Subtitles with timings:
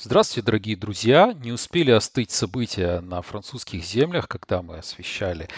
[0.00, 1.34] Здравствуйте, дорогие друзья!
[1.42, 5.48] Не успели остыть события на французских землях, когда мы освещали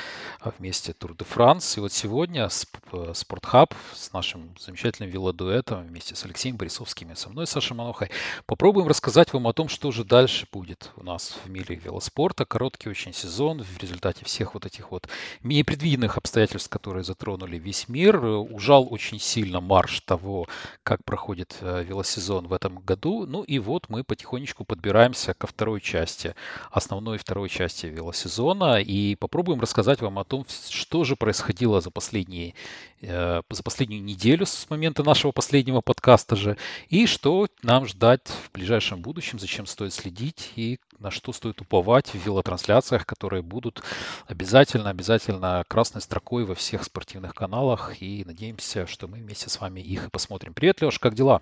[0.41, 1.77] а, вместе Тур де Франс.
[1.77, 7.29] И вот сегодня сп- Спортхаб с нашим замечательным велодуэтом вместе с Алексеем Борисовским и со
[7.29, 8.09] мной, Сашей Манохой,
[8.47, 12.47] попробуем рассказать вам о том, что же дальше будет у нас в мире велоспорта.
[12.47, 15.07] Короткий очень сезон в результате всех вот этих вот
[15.43, 18.25] непредвиденных обстоятельств, которые затронули весь мир.
[18.25, 20.49] Ужал очень сильно марш того,
[20.83, 23.27] как проходит э, велосезон в этом году.
[23.27, 26.37] Ну и вот мы потихоньку потихонечку подбираемся ко второй части,
[26.71, 32.55] основной второй части велосезона и попробуем рассказать вам о том, что же происходило за последние
[33.01, 36.57] э, за последнюю неделю с момента нашего последнего подкаста же,
[36.89, 42.11] и что нам ждать в ближайшем будущем, зачем стоит следить и на что стоит уповать
[42.11, 43.83] в велотрансляциях, которые будут
[44.29, 48.01] обязательно, обязательно красной строкой во всех спортивных каналах.
[48.01, 50.55] И надеемся, что мы вместе с вами их и посмотрим.
[50.55, 51.41] Привет, Леш, как дела?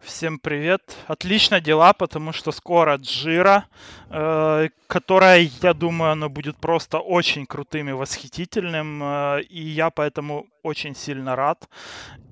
[0.00, 0.96] Всем привет.
[1.08, 3.66] Отлично дела, потому что скоро Джира,
[4.10, 9.02] э, которая, я думаю, она будет просто очень крутым и восхитительным.
[9.02, 11.68] Э, и я поэтому очень сильно рад.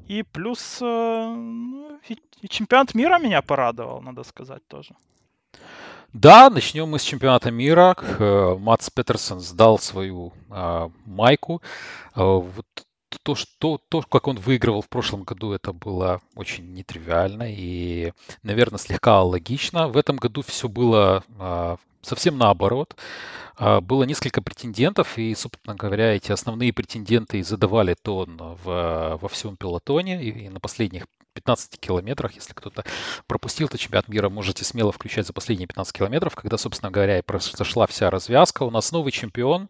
[0.07, 1.37] И плюс э,
[2.09, 4.95] и, и чемпионат мира меня порадовал, надо сказать тоже.
[6.13, 7.97] Да, начнем мы с чемпионата мира.
[7.99, 11.61] Э, Матс Петерсон сдал свою э, майку.
[12.15, 12.86] Э, вот
[13.23, 18.79] то, что, то, как он выигрывал в прошлом году, это было очень нетривиально и, наверное,
[18.79, 19.89] слегка логично.
[19.89, 22.97] В этом году все было а, совсем наоборот.
[23.57, 29.57] А, было несколько претендентов, и, собственно говоря, эти основные претенденты задавали тон в, во всем
[29.57, 30.23] пилотоне.
[30.23, 32.85] И, и на последних 15 километрах, если кто-то
[33.27, 37.23] пропустил этот чемпионат мира, можете смело включать за последние 15 километров, когда, собственно говоря, и
[37.23, 38.63] произошла вся развязка.
[38.63, 39.69] У нас новый чемпион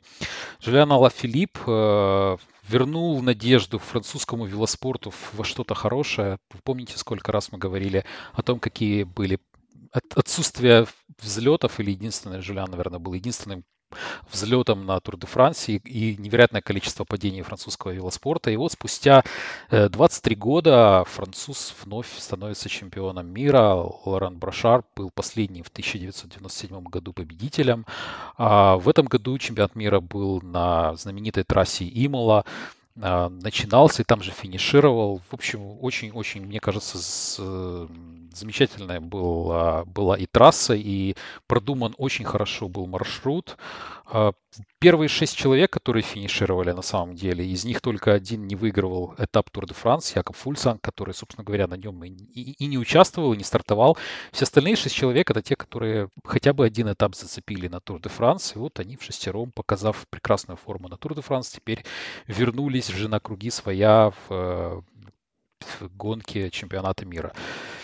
[0.60, 2.36] Жюлиан Алафилипп э,
[2.68, 6.38] вернул надежду французскому велоспорту во что-то хорошее.
[6.52, 9.38] Вы помните, сколько раз мы говорили о том, какие были
[10.14, 10.86] отсутствие
[11.20, 13.64] взлетов, или единственный, Жюлян, наверное, был единственным
[14.30, 18.50] взлетом на Тур де Франции и невероятное количество падений французского велоспорта.
[18.50, 19.24] И вот спустя
[19.70, 23.74] 23 э, года француз вновь становится чемпионом мира.
[24.04, 27.86] Лоран Брошар был последним в 1997 году победителем.
[28.36, 32.44] А в этом году чемпионат мира был на знаменитой трассе Имола
[33.00, 35.20] а, начинался и там же финишировал.
[35.30, 37.38] В общем, очень-очень, мне кажется, с,
[38.36, 41.14] замечательная была, была и трасса, и
[41.46, 43.56] продуман очень хорошо был маршрут.
[44.08, 44.32] А,
[44.78, 49.50] первые шесть человек, которые финишировали на самом деле, из них только один не выигрывал этап
[49.50, 53.32] Тур де Франс, Якоб Фульсан, который, собственно говоря, на нем и, и, и не участвовал,
[53.32, 53.96] и не стартовал.
[54.32, 58.08] Все остальные шесть человек это те, которые хотя бы один этап зацепили на Тур де
[58.08, 58.54] Франс.
[58.54, 61.84] И вот они в шестером, показав прекрасную форму на Тур де Франс, теперь
[62.26, 64.84] вернулись уже на круги своя в
[65.96, 67.32] гонки чемпионата мира.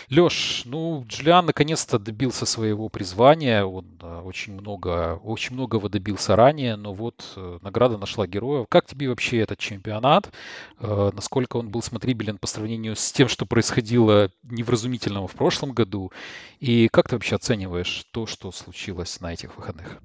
[0.09, 3.63] Леш, ну, Джулиан наконец-то добился своего призвания.
[3.63, 8.65] Он э, очень много, очень многого добился ранее, но вот э, награда нашла героя.
[8.69, 10.31] Как тебе вообще этот чемпионат?
[10.79, 16.11] Э, насколько он был смотрибелен по сравнению с тем, что происходило невразумительного в прошлом году?
[16.59, 19.99] И как ты вообще оцениваешь то, что случилось на этих выходных?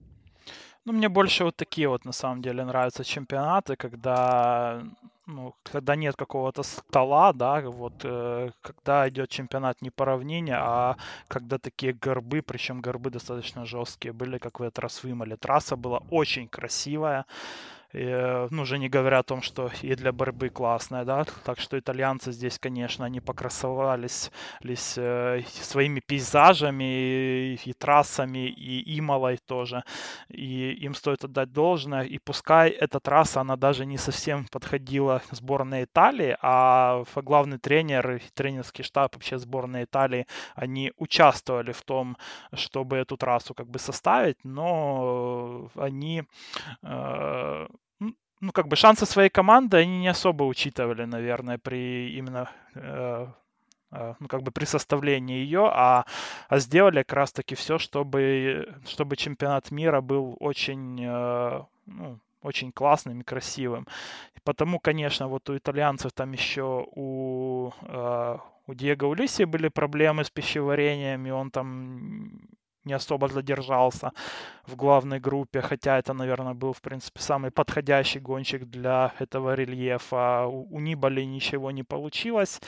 [0.85, 4.83] Ну, мне больше вот такие вот, на самом деле, нравятся чемпионаты, когда
[5.29, 10.97] ну, когда нет какого-то стола, да, вот, э, когда идет чемпионат не по равнине, а
[11.29, 15.37] когда такие горбы, причем горбы достаточно жесткие были, как в этот раз в.
[15.37, 17.27] Трасса была очень красивая,
[17.93, 22.33] ну, уже не говоря о том, что и для борьбы классная, да, так что итальянцы
[22.33, 24.31] здесь, конечно, они покрасовались
[24.63, 29.85] лись, э, своими пейзажами и, и трассами, и Ималой тоже,
[30.29, 35.85] и им стоит отдать должное, и пускай эта трасса, она даже не совсем подходила сборной
[35.85, 42.17] Италии, а главный тренер и тренерский штаб вообще сборной Италии, они участвовали в том,
[42.53, 46.25] чтобы эту трассу как бы составить, но они
[46.83, 47.67] э,
[48.41, 53.27] ну, как бы шансы своей команды они не особо учитывали, наверное, при именно э,
[53.93, 56.05] э, ну, как бы при составлении ее, а,
[56.49, 63.21] а сделали как раз-таки все, чтобы, чтобы чемпионат мира был очень, э, ну, очень классным
[63.21, 63.87] и красивым.
[64.45, 67.73] потому, конечно, вот у итальянцев там еще у,
[68.67, 72.41] у Диего Улиси были проблемы с пищеварением, и он там
[72.89, 74.13] не особо задержался
[74.67, 80.47] в главной группе, хотя это, наверное, был, в принципе, самый подходящий гонщик для этого рельефа.
[80.47, 82.61] У, у Нибали ничего не получилось,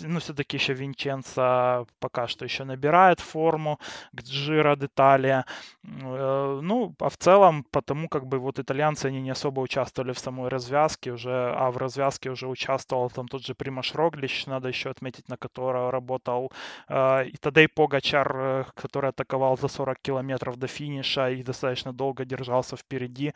[0.00, 3.78] ну, все-таки еще Винченцо пока что еще набирает форму
[4.12, 5.44] к Джиро детали.
[5.84, 10.18] Э, ну, а в целом, потому как бы вот итальянцы, они не особо участвовали в
[10.18, 14.90] самой развязке уже, а в развязке уже участвовал там тот же Примаш Роглич, надо еще
[14.90, 16.52] отметить, на которого работал
[16.88, 22.24] э, и Тадей Погачар, э, который атаковал за 40 километров до финиша и достаточно долго
[22.24, 23.32] держался впереди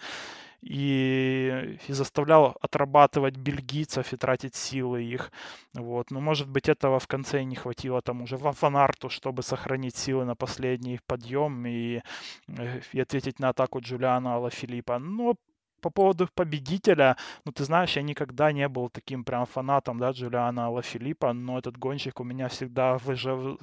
[0.63, 5.33] и, и заставлял отрабатывать бельгийцев и тратить силы их.
[5.75, 6.11] Вот.
[6.11, 10.35] Но, может быть, этого в конце не хватило там уже Фанарту, чтобы сохранить силы на
[10.35, 12.03] последний подъем и,
[12.49, 14.99] э, и ответить на атаку Джулиана Алафилиппа.
[14.99, 15.37] Но
[15.81, 20.67] по поводу победителя, ну, ты знаешь, я никогда не был таким прям фанатом, да, Джулиана
[20.67, 23.59] Алафилиппа, но этот гонщик у меня всегда выжив...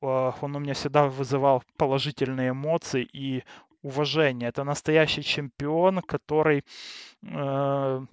[0.00, 3.44] он у меня всегда вызывал положительные эмоции и
[3.82, 4.48] уважение.
[4.48, 6.62] Это настоящий чемпион, который э,
[7.22, 8.04] а,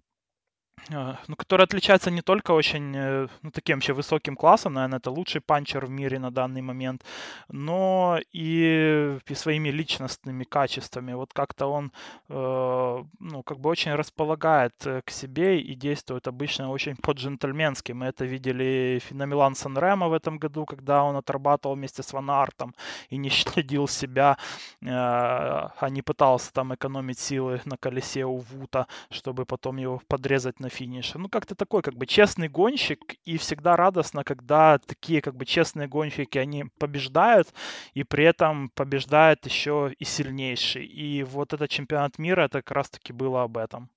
[0.90, 5.42] ну, который отличается не только очень, э, ну, таким вообще высоким классом, наверное, это лучший
[5.42, 7.04] панчер в мире на данный момент,
[7.50, 11.14] но и, и своими личностными качествами.
[11.14, 11.92] Вот как-то он,
[12.30, 17.94] э, ну, как бы очень располагает э, к себе и действует обычно очень по-джентльменски.
[17.94, 22.30] Мы это видели на Милан Сан в этом году, когда он отрабатывал вместе с Ван
[22.30, 22.76] Артом
[23.10, 24.38] и не щадил себя,
[24.82, 30.60] э, а не пытался там экономить силы на колесе у Вута, чтобы потом его подрезать
[30.60, 31.18] на финише.
[31.20, 35.88] Ну, как-то такой, как бы, честный гонщик, и всегда радостно, когда такие, как бы, честные
[35.88, 37.48] гонщики, они побеждают,
[37.94, 40.86] и при этом побеждает еще и сильнейший.
[40.86, 43.90] И вот этот чемпионат мира, это как раз-таки было об этом.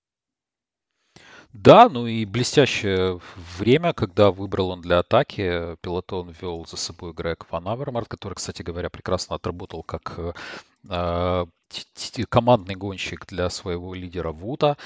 [1.52, 3.20] Да, ну и блестящее
[3.58, 5.76] время, когда выбрал он для атаки.
[5.81, 10.19] Пилотон вел за собой Грег Ван Авермарт, который, кстати говоря, прекрасно отработал как
[10.90, 11.46] э,
[12.28, 14.76] командный гонщик для своего лидера Вута.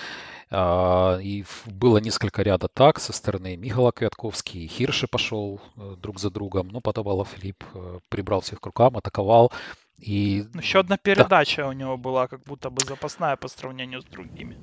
[0.54, 6.30] А, и было несколько ряда так со стороны Михала Квятковский, Хирши пошел э, друг за
[6.30, 9.50] другом, но потом Алла Филипп э, прибрал всех к рукам, атаковал.
[9.96, 10.44] И...
[10.54, 11.68] Еще одна передача да.
[11.68, 14.58] у него была, как будто бы запасная по сравнению с другими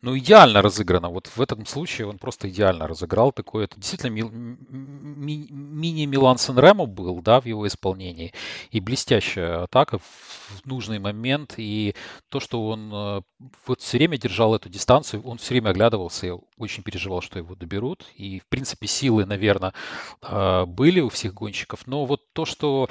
[0.00, 1.08] ну, идеально разыграно.
[1.08, 3.64] Вот в этом случае он просто идеально разыграл такое.
[3.64, 6.56] Это действительно ми- ми- мини-Милан Сен
[6.88, 8.32] был, да, в его исполнении.
[8.70, 11.54] И блестящая атака в нужный момент.
[11.56, 11.94] И
[12.28, 13.22] то, что он э,
[13.66, 17.54] вот все время держал эту дистанцию, он все время оглядывался, я очень переживал, что его
[17.54, 18.06] доберут.
[18.16, 19.72] И, в принципе, силы, наверное,
[20.22, 21.86] э, были у всех гонщиков.
[21.86, 22.88] Но вот то, что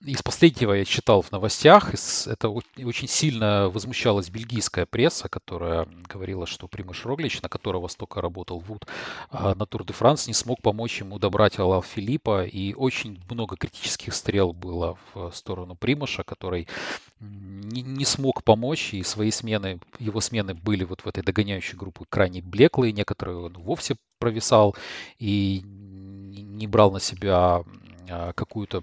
[0.00, 1.92] из последнего я читал в новостях,
[2.26, 5.86] это очень сильно возмущалась бельгийская пресса, которая
[6.24, 8.86] говорила, что Примыш Роглич, на которого столько работал Вуд
[9.30, 12.46] а, на Тур де Франс, не смог помочь ему добрать Алла Филиппа.
[12.46, 16.66] И очень много критических стрел было в сторону Примыша, который
[17.20, 18.94] не, не смог помочь.
[18.94, 22.94] И свои смены, его смены были вот в этой догоняющей группе крайне блеклые.
[22.94, 24.74] Некоторые он вовсе провисал
[25.18, 27.64] и не брал на себя
[28.08, 28.82] а, какую-то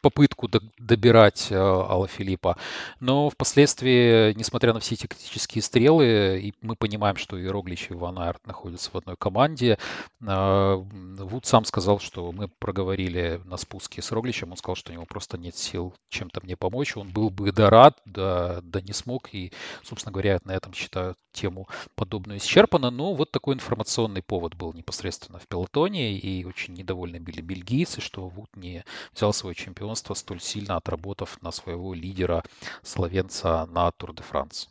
[0.00, 0.48] попытку
[0.78, 2.56] добирать э, Алла Филиппа.
[3.00, 7.94] Но впоследствии, несмотря на все эти критические стрелы, и мы понимаем, что и Роглич, и
[7.94, 9.78] Ван Айрт находятся в одной команде,
[10.20, 14.94] э, Вуд сам сказал, что мы проговорили на спуске с Рогличем, он сказал, что у
[14.94, 16.96] него просто нет сил чем-то мне помочь.
[16.96, 19.28] Он был бы да рад, да, да не смог.
[19.32, 19.52] И,
[19.82, 22.90] собственно говоря, на этом считаю тему подобную исчерпана.
[22.90, 28.28] Но вот такой информационный повод был непосредственно в пелотоне, и очень недовольны были бельгийцы, что
[28.28, 28.84] Вуд не
[29.14, 32.42] взял свой чемпионство, столь сильно отработав на своего лидера
[32.82, 34.68] словенца на Тур де Франс.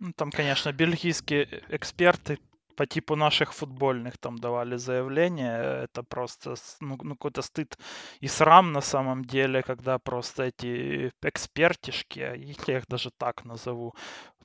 [0.00, 2.38] Ну, там, конечно, бельгийские эксперты
[2.76, 5.84] по типу наших футбольных там давали заявления.
[5.84, 7.78] Это просто ну, ну, какой-то стыд
[8.20, 13.94] и срам на самом деле, когда просто эти экспертишки, я их даже так назову,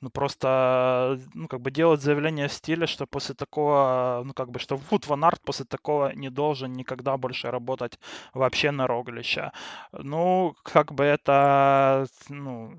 [0.00, 4.58] ну просто, ну как бы делать заявление в стиле, что после такого, ну как бы,
[4.58, 7.98] что Вуд Ван Арт после такого не должен никогда больше работать
[8.34, 9.52] вообще на Роглича.
[9.92, 12.76] Ну, как бы это, ну,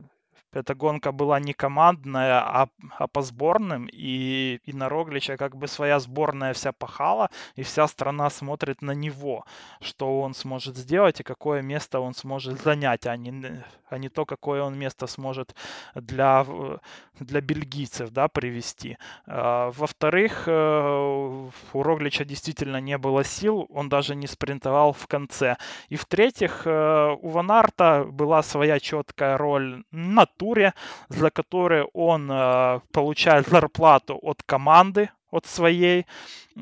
[0.53, 2.67] эта гонка была не командная, а,
[2.97, 7.87] а по сборным, и, и на Роглича как бы своя сборная вся пахала, и вся
[7.87, 9.45] страна смотрит на него,
[9.81, 14.25] что он сможет сделать и какое место он сможет занять, а не, а не то,
[14.25, 15.55] какое он место сможет
[15.95, 16.45] для,
[17.19, 18.97] для бельгийцев да, привести.
[19.27, 25.57] А, во-вторых, э, у Роглича действительно не было сил, он даже не спринтовал в конце.
[25.89, 30.73] И в-третьих, э, у Ванарта была своя четкая роль на туре,
[31.09, 36.05] за которые он э, получает зарплату от команды, от своей,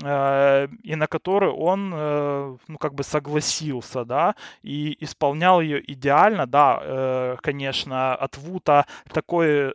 [0.03, 6.45] э, и на которую он, э, ну, как бы согласился, да, и исполнял ее идеально,
[6.45, 9.73] да, э, конечно, от Вута такой,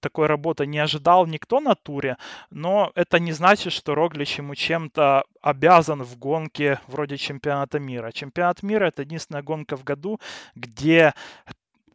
[0.00, 2.16] такой работы не ожидал никто на туре,
[2.50, 8.12] но это не значит, что Роглич ему чем-то обязан в гонке вроде чемпионата мира.
[8.12, 10.18] Чемпионат мира это единственная гонка в году,
[10.54, 11.14] где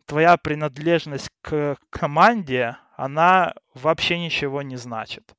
[0.05, 5.35] твоя принадлежность к команде, она вообще ничего не значит.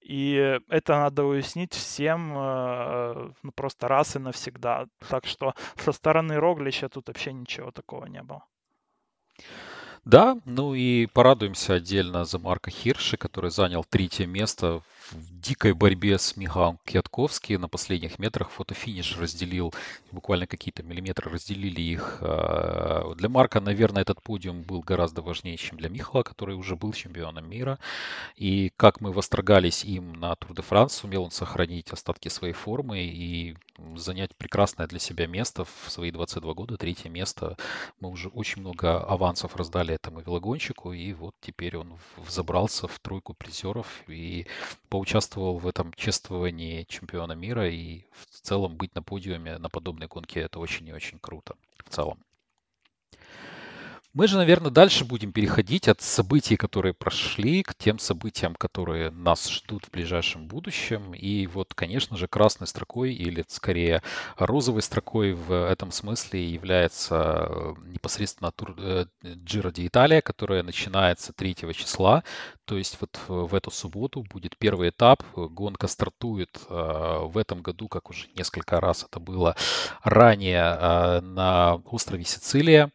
[0.00, 4.86] И это надо уяснить всем э, ну, просто раз и навсегда.
[5.08, 8.44] Так что со стороны Роглича тут вообще ничего такого не было.
[10.04, 14.80] Да, ну и порадуемся отдельно за Марка Хирша, который занял третье место
[15.12, 19.72] в дикой борьбе с Михаилом Кьятковским на последних метрах фотофиниш разделил,
[20.12, 22.18] буквально какие-то миллиметры разделили их.
[22.20, 26.92] А, для Марка, наверное, этот подиум был гораздо важнее, чем для Михала, который уже был
[26.92, 27.78] чемпионом мира.
[28.36, 33.00] И как мы восторгались им на Тур де Франс, сумел он сохранить остатки своей формы
[33.00, 33.56] и
[33.96, 37.56] занять прекрасное для себя место в свои 22 года, третье место.
[38.00, 43.34] Мы уже очень много авансов раздали этому велогонщику, и вот теперь он взобрался в тройку
[43.34, 44.46] призеров и
[44.98, 50.40] поучаствовал в этом чествовании чемпиона мира, и в целом быть на подиуме на подобной гонке
[50.40, 52.18] это очень и очень круто в целом.
[54.18, 59.48] Мы же, наверное, дальше будем переходить от событий, которые прошли, к тем событиям, которые нас
[59.48, 61.14] ждут в ближайшем будущем.
[61.14, 64.02] И вот, конечно же, красной строкой или скорее
[64.36, 71.54] розовой строкой в этом смысле является э, непосредственно тур Giro di Italia, которая начинается 3
[71.72, 72.24] числа.
[72.64, 75.22] То есть вот в эту субботу будет первый этап.
[75.36, 79.54] Гонка стартует э, в этом году, как уже несколько раз это было
[80.02, 82.90] ранее, э, на острове Сицилия.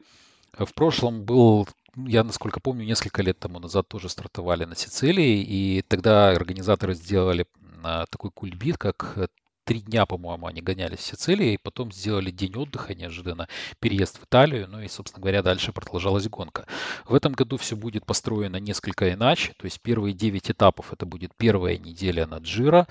[0.57, 5.83] В прошлом был я, насколько помню, несколько лет тому назад тоже стартовали на Сицилии, и
[5.87, 7.45] тогда организаторы сделали
[7.83, 9.27] а, такой кульбит, как э,
[9.63, 13.47] три дня, по-моему, они гонялись в Сицилии, и потом сделали день отдыха неожиданно,
[13.79, 16.65] переезд в Италию, ну и, собственно говоря, дальше продолжалась гонка.
[17.05, 21.31] В этом году все будет построено несколько иначе, то есть первые девять этапов это будет
[21.37, 22.87] первая неделя на Джира,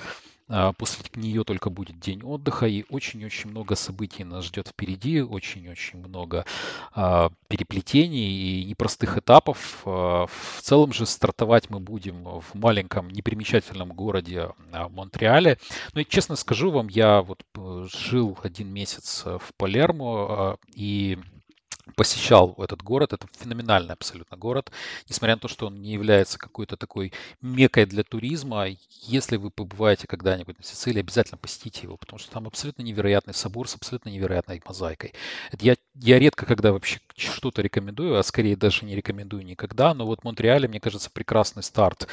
[0.77, 6.45] после нее только будет день отдыха, и очень-очень много событий нас ждет впереди, очень-очень много
[6.95, 9.83] а, переплетений и непростых этапов.
[9.85, 14.51] А, в целом же стартовать мы будем в маленьком непримечательном городе
[14.91, 15.59] Монреале.
[15.95, 21.19] Ну и честно скажу вам, я вот э, жил один месяц в Палермо, и
[21.97, 23.13] посещал этот город.
[23.13, 24.71] Это феноменальный абсолютно город.
[25.09, 28.67] Несмотря на то, что он не является какой-то такой мекой для туризма,
[29.03, 33.69] если вы побываете когда-нибудь на Сицилии, обязательно посетите его, потому что там абсолютно невероятный собор
[33.69, 35.13] с абсолютно невероятной мозаикой.
[35.51, 40.07] Это я, я редко когда вообще что-то рекомендую, а скорее даже не рекомендую никогда, но
[40.07, 42.09] вот Монреале, мне кажется, прекрасный старт.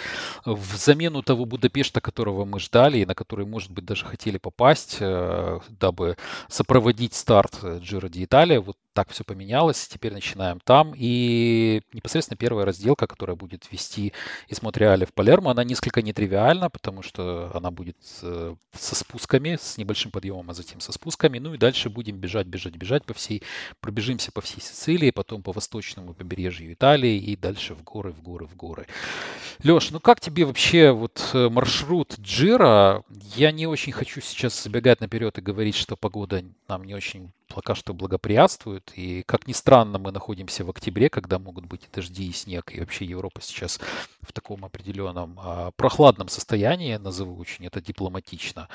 [0.45, 4.97] В замену того Будапешта, которого мы ждали и на который, может быть, даже хотели попасть,
[4.99, 6.17] э, дабы
[6.49, 10.93] сопроводить старт Джиро Ди Италия, вот так все поменялось, теперь начинаем там.
[10.95, 14.11] И непосредственно первая разделка, которая будет вести
[14.49, 19.77] из Монреаля в Палермо, она несколько нетривиальна, потому что она будет э, со спусками, с
[19.77, 21.39] небольшим подъемом, а затем со спусками.
[21.39, 23.41] Ну и дальше будем бежать, бежать, бежать по всей,
[23.79, 28.45] пробежимся по всей Сицилии, потом по восточному побережью Италии и дальше в горы, в горы,
[28.45, 28.87] в горы.
[29.63, 33.03] Леш, ну как тебе вообще вот э, маршрут Джира?
[33.35, 37.75] Я не очень хочу сейчас забегать наперед и говорить, что погода нам не очень пока
[37.75, 38.91] что благоприятствует.
[38.95, 42.71] И, как ни странно, мы находимся в октябре, когда могут быть и дожди, и снег.
[42.73, 43.79] И вообще Европа сейчас
[44.21, 48.69] в таком определенном а, прохладном состоянии, назову очень это дипломатично.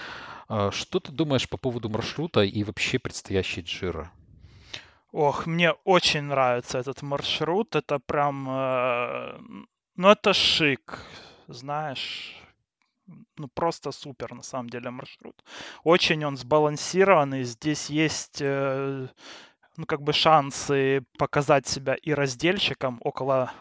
[0.49, 4.11] А, что ты думаешь по поводу маршрута и вообще предстоящей Джира?
[5.16, 7.76] Ох, мне очень нравится этот маршрут.
[7.76, 8.49] Это прям...
[8.49, 9.38] Э,
[9.94, 10.99] ну, это шик,
[11.47, 12.35] знаешь
[13.37, 15.44] ну, просто супер, на самом деле, маршрут.
[15.85, 17.44] Очень он сбалансированный.
[17.44, 19.06] Здесь есть, э,
[19.76, 23.52] ну, как бы шансы показать себя и раздельщикам около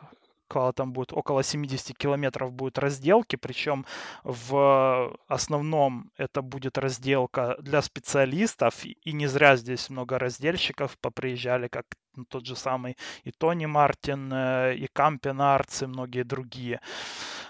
[0.48, 3.86] там будет около 70 километров будет разделки, причем
[4.24, 11.86] в основном это будет разделка для специалистов, и не зря здесь много раздельщиков поприезжали, как
[12.16, 16.80] ну, тот же самый и Тони Мартин, э, и Кампен Арц, и многие другие.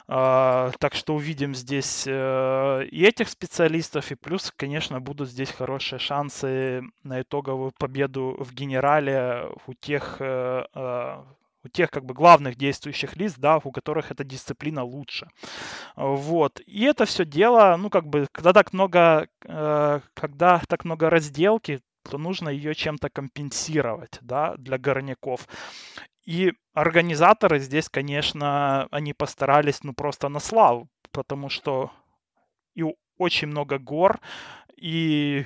[0.08, 6.00] А, так что увидим здесь э, и этих специалистов, и плюс, конечно, будут здесь хорошие
[6.00, 11.24] шансы на итоговую победу в генерале у тех э,
[11.64, 15.28] у тех как бы главных действующих лиц, да, у которых эта дисциплина лучше.
[15.96, 16.60] Вот.
[16.66, 21.80] И это все дело, ну, как бы, когда так много, когда так много разделки,
[22.10, 25.48] то нужно ее чем-то компенсировать да, для горняков.
[26.26, 31.92] И организаторы здесь, конечно, они постарались ну просто на славу, потому что
[32.76, 32.84] и
[33.18, 34.20] очень много гор.
[34.76, 35.46] И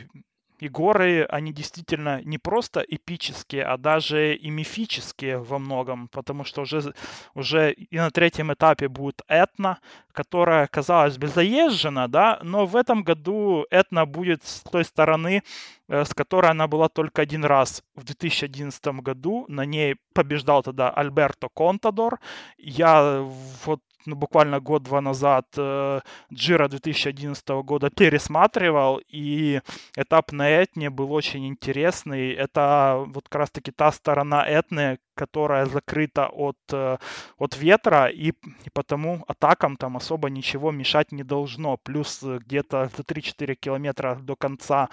[0.59, 6.61] и горы, они действительно не просто эпические, а даже и мифические во многом, потому что
[6.61, 6.93] уже,
[7.35, 9.79] уже и на третьем этапе будет Этна,
[10.11, 15.43] которая, казалось бы, заезжена, да, но в этом году Этна будет с той стороны,
[15.89, 19.45] с которой она была только один раз в 2011 году.
[19.47, 22.19] На ней побеждал тогда Альберто Контадор.
[22.57, 23.25] Я
[23.65, 25.99] вот ну, буквально год-два назад э,
[26.33, 29.61] Джира 2011 года пересматривал, и
[29.97, 32.31] этап на Этне был очень интересный.
[32.31, 36.97] Это вот как раз-таки та сторона Этны, которая закрыта от, э,
[37.37, 38.29] от ветра, и,
[38.65, 41.77] и потому атакам там особо ничего мешать не должно.
[41.77, 44.89] Плюс где-то за 3-4 километра до конца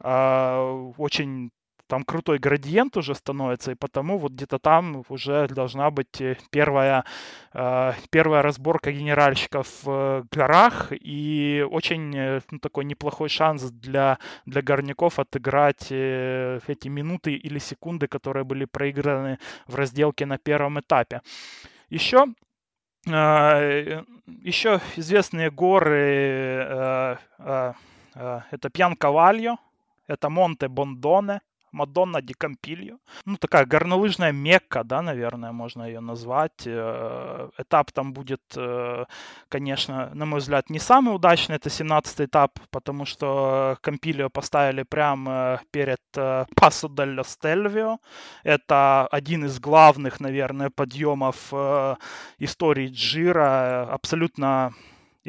[0.00, 1.50] э, очень
[1.88, 7.04] там крутой градиент уже становится, и потому вот где-то там уже должна быть э, первая,
[7.54, 14.62] э, первая разборка генеральщиков в горах, и очень э, ну, такой неплохой шанс для, для
[14.62, 21.22] горняков отыграть эти минуты или секунды, которые были проиграны в разделке на первом этапе.
[21.90, 22.26] Еще
[23.06, 29.56] еще известные горы это Пьян Кавальо,
[30.06, 31.40] это Монте Бондоне,
[31.78, 32.98] Мадонна Ди Кампильо.
[33.24, 36.66] Ну, такая горнолыжная Мекка, да, наверное, можно ее назвать.
[36.66, 39.04] Э, этап там будет, э,
[39.48, 41.56] конечно, на мой взгляд, не самый удачный.
[41.56, 47.98] Это 17 этап, потому что Кампильо поставили прямо перед э, Пасо дель Стельвио.
[48.44, 51.52] Это один из главных, наверное, подъемов
[52.38, 53.88] истории Джира.
[53.92, 54.72] Абсолютно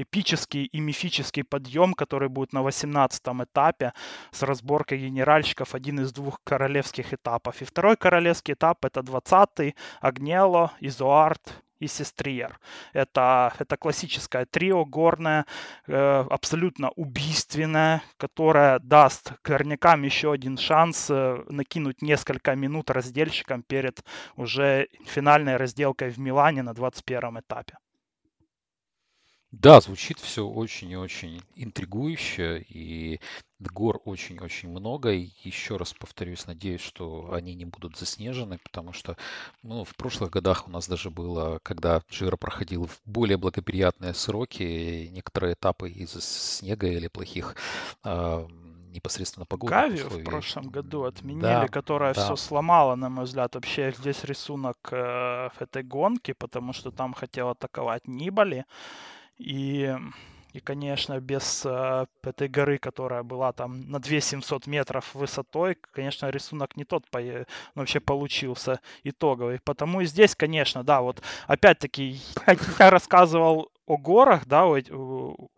[0.02, 3.94] эпический и мифический подъем, который будет на 18 этапе
[4.32, 7.62] с разборкой генеральщиков, один из двух королевских этапов.
[7.62, 12.60] И второй королевский этап это 20-й, Агнело, Изуарт и Сестриер.
[12.94, 15.46] Это, это классическое трио горное,
[15.88, 24.04] э, абсолютно убийственное, которое даст горнякам еще один шанс э, накинуть несколько минут раздельщикам перед
[24.36, 27.78] уже финальной разделкой в Милане на 21 этапе.
[29.52, 33.20] Да, звучит все очень и очень интригующе, и
[33.60, 35.12] гор очень-очень много.
[35.12, 39.18] И еще раз повторюсь, надеюсь, что они не будут заснежены, потому что
[39.64, 45.10] ну, в прошлых годах у нас даже было, когда Джира проходил в более благоприятные сроки,
[45.12, 47.56] некоторые этапы из-за снега или плохих
[48.04, 48.48] э,
[48.90, 49.72] непосредственно погоды.
[49.72, 52.24] Гавию в прошлом году отменили, да, которая да.
[52.24, 53.56] все сломала, на мой взгляд.
[53.56, 58.66] Вообще здесь рисунок э, этой гонки, потому что там хотел атаковать Нибали.
[59.40, 59.96] И,
[60.54, 66.76] и конечно, без э, этой горы, которая была там на 2700 метров высотой, конечно, рисунок
[66.76, 67.22] не тот по,
[67.74, 69.60] вообще получился итоговый.
[69.64, 72.20] Потому и здесь, конечно, да, вот опять-таки
[72.80, 75.50] я рассказывал о горах, да, о,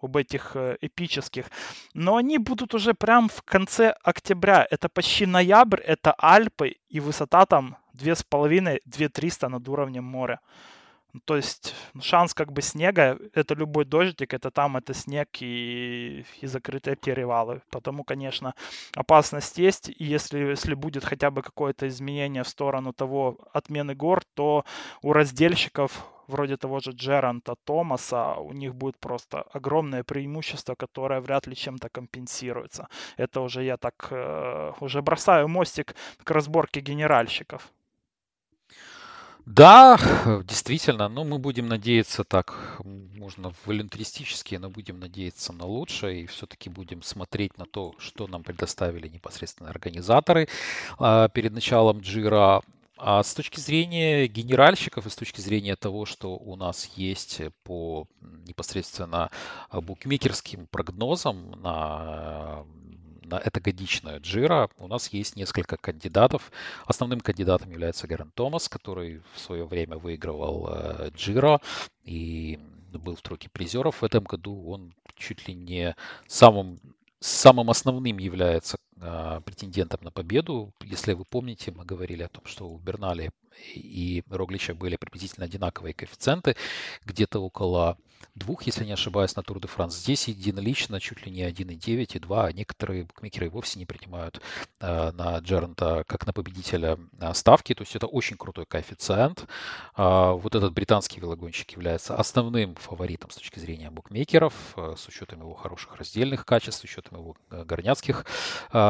[0.00, 1.46] об этих э, эпических,
[1.94, 4.66] но они будут уже прям в конце октября.
[4.70, 10.40] Это почти ноябрь, это Альпы, и высота там 2,5-2,300 над уровнем моря.
[11.24, 16.46] То есть шанс как бы снега, это любой дождик, это там, это снег и, и
[16.46, 17.62] закрытые перевалы.
[17.70, 18.54] Потому, конечно,
[18.94, 19.88] опасность есть.
[19.88, 24.64] И если, если будет хотя бы какое-то изменение в сторону того отмены гор, то
[25.02, 31.46] у раздельщиков вроде того же Джеранта Томаса, у них будет просто огромное преимущество, которое вряд
[31.46, 32.88] ли чем-то компенсируется.
[33.16, 35.94] Это уже я так э, уже бросаю мостик
[36.24, 37.72] к разборке генеральщиков.
[39.46, 39.98] Да,
[40.44, 46.68] действительно, но мы будем надеяться так, можно волюнтаристически, но будем надеяться на лучшее и все-таки
[46.70, 50.48] будем смотреть на то, что нам предоставили непосредственно организаторы
[50.98, 52.62] а, перед началом Джира.
[53.02, 58.06] А с точки зрения генеральщиков и с точки зрения того, что у нас есть по
[58.46, 59.30] непосредственно
[59.72, 62.66] букмекерским прогнозам на
[63.30, 66.50] на это годичная Джира у нас есть несколько кандидатов.
[66.86, 71.60] Основным кандидатом является Герен Томас, который в свое время выигрывал э, Джира
[72.04, 72.58] и
[72.92, 74.02] был в тройке призеров.
[74.02, 75.94] В этом году он чуть ли не
[76.26, 76.80] самым
[77.20, 78.78] самым основным является
[79.44, 80.72] претендентом на победу.
[80.82, 83.30] Если вы помните, мы говорили о том, что у Бернали
[83.74, 86.56] и Роглича были приблизительно одинаковые коэффициенты,
[87.04, 87.98] где-то около
[88.34, 89.96] двух, если не ошибаюсь, на Тур де Франс.
[89.96, 94.40] Здесь единолично чуть ли не 1,9 и 2, а некоторые букмекеры вовсе не принимают
[94.80, 99.46] э, на Джернта как на победителя э, ставки, то есть это очень крутой коэффициент.
[99.96, 105.40] Э, вот этот британский велогонщик является основным фаворитом с точки зрения букмекеров, э, с учетом
[105.40, 108.26] его хороших раздельных качеств, с учетом его горняцких
[108.72, 108.89] э,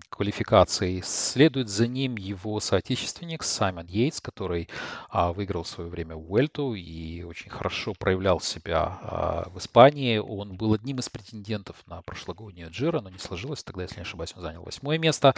[0.11, 1.01] квалификации.
[1.03, 4.69] Следует за ним его соотечественник Саймон Йейтс, который
[5.09, 10.17] а, выиграл в свое время Уэльту и очень хорошо проявлял себя а, в Испании.
[10.17, 13.63] Он был одним из претендентов на прошлогоднюю Джира, но не сложилось.
[13.63, 15.33] Тогда, если не ошибаюсь, он занял восьмое место.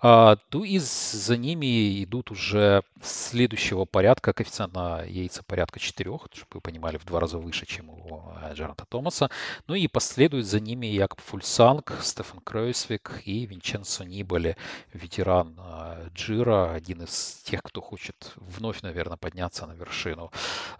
[0.00, 4.32] А, ну и за ними идут уже следующего порядка.
[4.32, 8.22] Коэффициент на Йейтса порядка 4, чтобы вы понимали, в два раза выше, чем у
[8.54, 9.30] Джеранта Томаса.
[9.66, 14.56] Ну и последуют за ними Якоб Фульсанг, Стефан Кройсвик и Винченцо Нибали,
[14.92, 20.30] ветеран а, Джира, один из тех, кто хочет вновь, наверное, подняться на вершину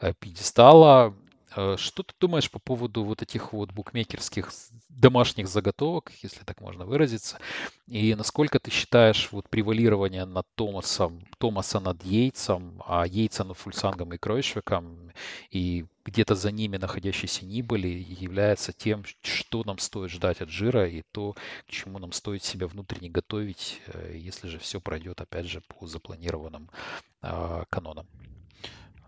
[0.01, 1.15] э, пьедестала.
[1.57, 4.51] Э, что ты думаешь по поводу вот этих вот букмекерских
[4.89, 7.39] домашних заготовок, если так можно выразиться?
[7.87, 14.13] И насколько ты считаешь вот превалирование над Томасом, Томаса над Йейтсом, а Йейтса над Фульсангом
[14.15, 15.13] и Кройшвиком,
[15.51, 21.03] и где-то за ними находящийся Нибали является тем, что нам стоит ждать от жира и
[21.13, 21.35] то,
[21.67, 25.87] к чему нам стоит себя внутренне готовить, э, если же все пройдет, опять же, по
[25.87, 26.71] запланированным
[27.23, 28.07] э, канонам?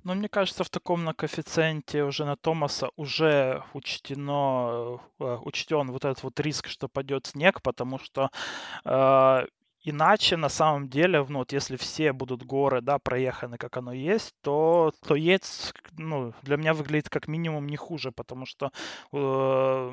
[0.04, 6.04] Но мне кажется, в таком на коэффициенте уже на Томаса уже учтено, э, учтен вот
[6.04, 8.30] этот вот риск, что пойдет снег, потому что
[8.84, 9.46] э,
[9.86, 14.34] Иначе, на самом деле, ну, вот если все будут горы, да, проеханы, как оно есть,
[14.40, 18.72] то, то Ейц, ну, для меня выглядит как минимум не хуже, потому что
[19.12, 19.92] э,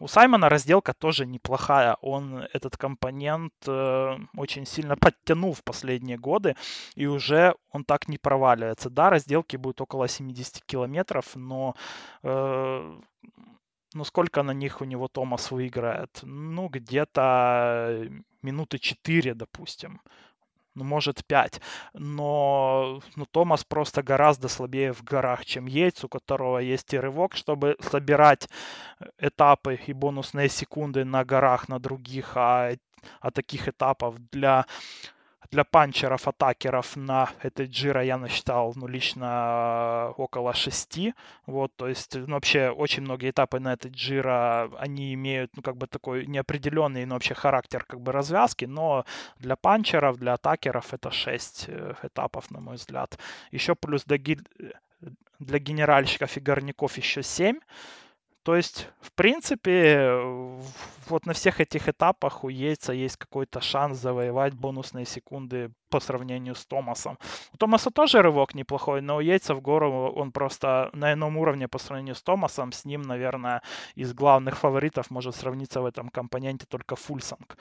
[0.00, 1.96] у Саймона разделка тоже неплохая.
[2.00, 6.56] Он этот компонент э, очень сильно подтянул в последние годы,
[6.96, 8.90] и уже он так не проваливается.
[8.90, 11.76] Да, разделки будут около 70 километров, но
[12.24, 12.96] э,
[13.94, 16.20] ну, сколько на них у него Томас выиграет?
[16.22, 18.08] Ну, где-то
[18.42, 20.00] минуты 4, допустим.
[20.74, 21.60] Ну, может, 5.
[21.94, 27.36] Но ну, Томас просто гораздо слабее в горах, чем Яйц, у которого есть и рывок,
[27.36, 28.48] чтобы собирать
[29.18, 32.72] этапы и бонусные секунды на горах, на других, а,
[33.20, 34.66] а таких этапов для
[35.50, 41.14] для панчеров, атакеров на этой джира я насчитал, ну, лично около 6.
[41.46, 45.76] Вот, то есть, ну, вообще, очень многие этапы на этой джира, они имеют, ну, как
[45.76, 49.04] бы такой неопределенный, ну, вообще характер, как бы, развязки, но
[49.38, 53.18] для панчеров, для атакеров это 6 э, этапов, на мой взгляд.
[53.52, 54.18] Еще плюс для,
[55.38, 57.58] для генеральщиков и горняков еще 7.
[58.44, 60.20] То есть, в принципе,
[61.08, 66.54] вот на всех этих этапах у Ейца есть какой-то шанс завоевать бонусные секунды по сравнению
[66.54, 67.18] с Томасом.
[67.52, 71.68] У Томаса тоже рывок неплохой, но у Ейца в гору он просто на ином уровне
[71.68, 72.72] по сравнению с Томасом.
[72.72, 73.62] С ним, наверное,
[73.94, 77.56] из главных фаворитов может сравниться в этом компоненте только Фульсанг.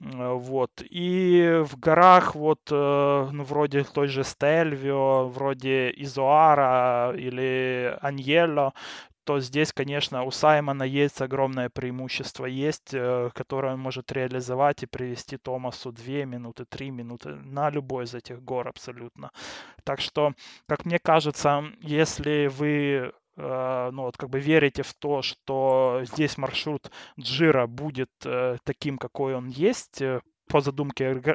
[0.00, 0.70] Вот.
[0.80, 8.72] И в горах вот, э, ну, вроде той же Стельвио, вроде Изуара или Аньелло,
[9.24, 14.86] то здесь, конечно, у Саймона есть огромное преимущество, есть, э, которое он может реализовать и
[14.86, 19.30] привести Томасу 2 минуты, 3 минуты на любой из этих гор абсолютно.
[19.84, 20.34] Так что,
[20.66, 26.38] как мне кажется, если вы э, ну вот как бы верите в то, что здесь
[26.38, 30.02] маршрут Джира будет э, таким, какой он есть,
[30.52, 31.34] по задумке э,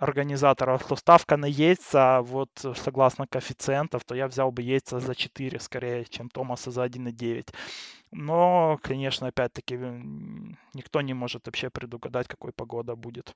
[0.00, 2.50] организаторов, то ставка на Яйца, вот
[2.84, 7.54] согласно коэффициентов, то я взял бы Яйца за 4 скорее, чем Томаса за 1,9.
[8.10, 9.76] Но, конечно, опять-таки,
[10.74, 13.32] никто не может вообще предугадать, какой погода будет.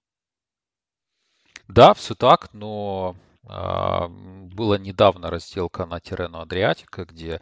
[1.68, 4.08] Да, все так, но э,
[4.54, 7.40] была недавно разделка на Тирену Адриатика, где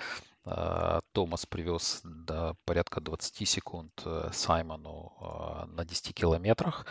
[1.12, 6.86] Томас привез до порядка 20 секунд э, Саймону э, на 10 километрах.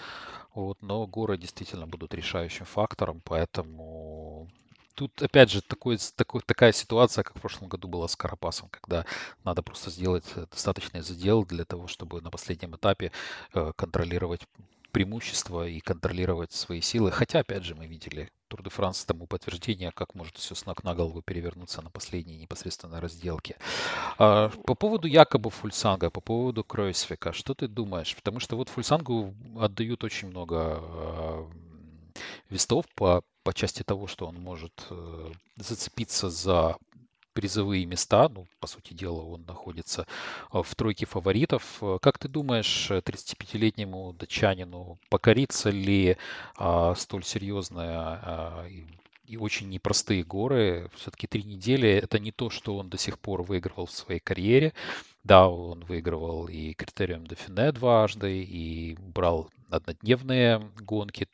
[0.53, 4.49] Вот, но горы действительно будут решающим фактором, поэтому
[4.95, 9.05] тут, опять же, такой, такой, такая ситуация, как в прошлом году была с Карапасом, когда
[9.43, 13.11] надо просто сделать э, достаточный задел для того, чтобы на последнем этапе
[13.53, 14.41] э, контролировать
[14.95, 17.12] преимущество и контролировать свои силы.
[17.12, 20.86] Хотя, опять же, мы видели Тур де Франс тому подтверждение, как может все с ног
[20.86, 23.58] на голову перевернуться на последней непосредственно разделке.
[24.17, 28.15] А, по поводу якобы Фульсанга, по поводу Кройсвика, что ты думаешь?
[28.15, 31.45] Потому что вот Фульсангу отдают очень много э,
[32.49, 36.77] вестов по, по части того, что он может э, зацепиться за
[37.35, 38.29] призовые места.
[38.29, 40.07] Ну, по сути дела, он находится
[40.49, 41.77] а, в тройке фаворитов.
[41.81, 46.17] Э, как ты думаешь, 35-летнему датчанину покорится ли
[46.57, 48.65] а, столь серьезная а,
[49.27, 50.89] и очень непростые горы?
[50.95, 54.73] Все-таки три недели– это не то, что он до сих пор выигрывал в своей карьере.
[55.23, 61.27] Да, он выигрывал и критериум Дофине дважды, и брал однодневные гонки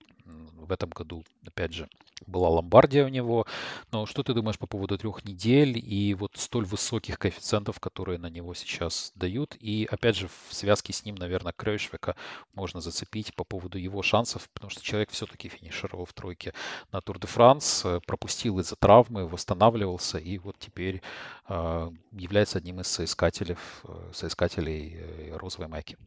[0.71, 1.89] в этом году, опять же,
[2.25, 3.45] была Ломбардия у него.
[3.91, 8.29] Но что ты думаешь по поводу трех недель и вот столь высоких коэффициентов, которые на
[8.29, 9.57] него сейчас дают?
[9.60, 12.15] И опять же, в связке с ним, наверное, Крейшвека
[12.53, 16.53] можно зацепить по поводу его шансов, потому что человек все-таки финишировал в тройке
[16.93, 21.01] на Тур де Франс, э, пропустил из-за травмы, восстанавливался и вот теперь
[21.49, 25.97] э, является одним из соискателей, э, соискателей э, розовой майки.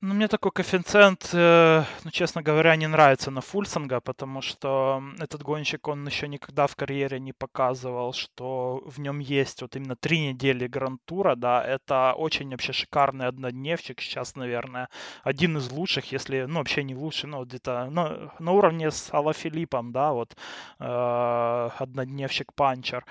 [0.00, 5.42] Ну, мне такой коэффициент, э, ну, честно говоря, не нравится на Фульсанга, потому что этот
[5.42, 10.20] гонщик, он еще никогда в карьере не показывал, что в нем есть вот именно три
[10.28, 14.88] недели грантура, да, это очень вообще шикарный однодневчик, сейчас, наверное,
[15.24, 19.32] один из лучших, если, ну, вообще не лучший, но где-то на, на уровне с Алла
[19.32, 20.36] Филиппом, да, вот,
[20.78, 23.04] э, однодневчик Панчер.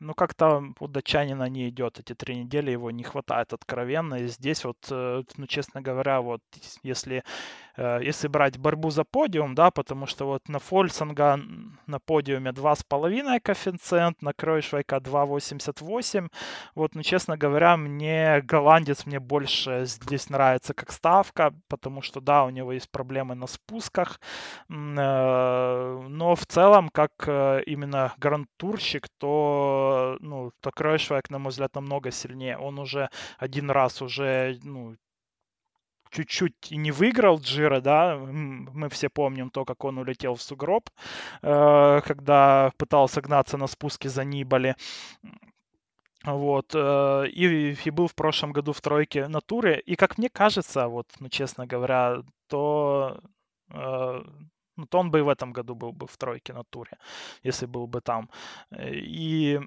[0.00, 4.16] Ну, как-то у датчанина не идет эти три недели, его не хватает откровенно.
[4.16, 6.42] И здесь вот, э, ну, честно говоря, вот
[6.82, 7.24] если
[7.78, 11.40] если брать борьбу за подиум, да, потому что вот на Фольсанга
[11.86, 16.28] на подиуме 2,5 коэффициент, на Кройшвейка 2,88.
[16.74, 22.44] Вот, ну, честно говоря, мне голландец мне больше здесь нравится как ставка, потому что, да,
[22.44, 24.20] у него есть проблемы на спусках,
[24.68, 31.74] э, но в целом, как э, именно гранд-турщик, то, ну, то Кройшвейк, на мой взгляд,
[31.74, 32.58] намного сильнее.
[32.58, 34.96] Он уже один раз уже, ну,
[36.10, 40.90] чуть-чуть и не выиграл Джира, да, мы все помним то, как он улетел в сугроб,
[41.42, 44.76] э, когда пытался гнаться на спуске за Нибали.
[46.24, 49.80] Вот, э, и, и был в прошлом году в тройке на туре.
[49.86, 53.20] И как мне кажется, вот, ну, честно говоря, то
[53.70, 54.22] э,
[54.78, 56.92] ну, то он бы и в этом году был бы в тройке на туре,
[57.42, 58.30] если был бы там.
[58.70, 59.60] Э, и,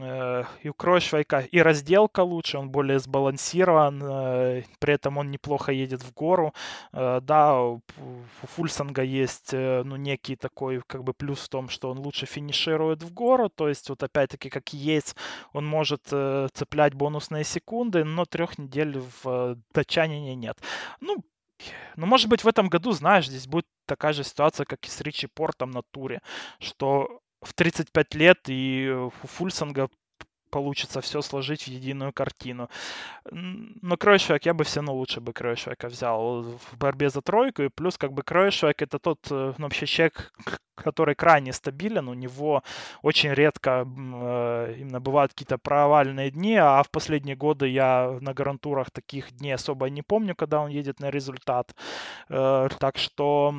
[0.00, 5.72] э, и у Кройшвейка и разделка лучше, он более сбалансирован, э, при этом он неплохо
[5.72, 6.52] едет в гору.
[6.92, 7.80] Да, у,
[8.56, 13.12] Фульсанга есть ну, некий такой как бы плюс в том, что он лучше финиширует в
[13.12, 15.16] гору, то есть вот опять-таки как есть,
[15.52, 20.58] он может цеплять бонусные секунды, но трех недель в Датчанине нет.
[21.00, 21.16] Ну,
[21.96, 25.00] ну, может быть, в этом году, знаешь, здесь будет такая же ситуация, как и с
[25.00, 26.20] Ричи Портом на туре,
[26.60, 29.88] что в 35 лет и у Фульсанга
[30.50, 32.68] получится все сложить в единую картину.
[33.30, 37.62] Но Кройшвек я бы все равно лучше бы Кройшвека взял в борьбе за тройку.
[37.62, 40.32] И плюс как бы Кройшвек это тот э, ну, вообще человек,
[40.82, 42.08] который крайне стабилен.
[42.08, 42.62] У него
[43.02, 48.90] очень редко э, именно бывают какие-то провальные дни, а в последние годы я на гарантурах
[48.90, 51.74] таких дней особо не помню, когда он едет на результат.
[52.28, 53.54] Э, так что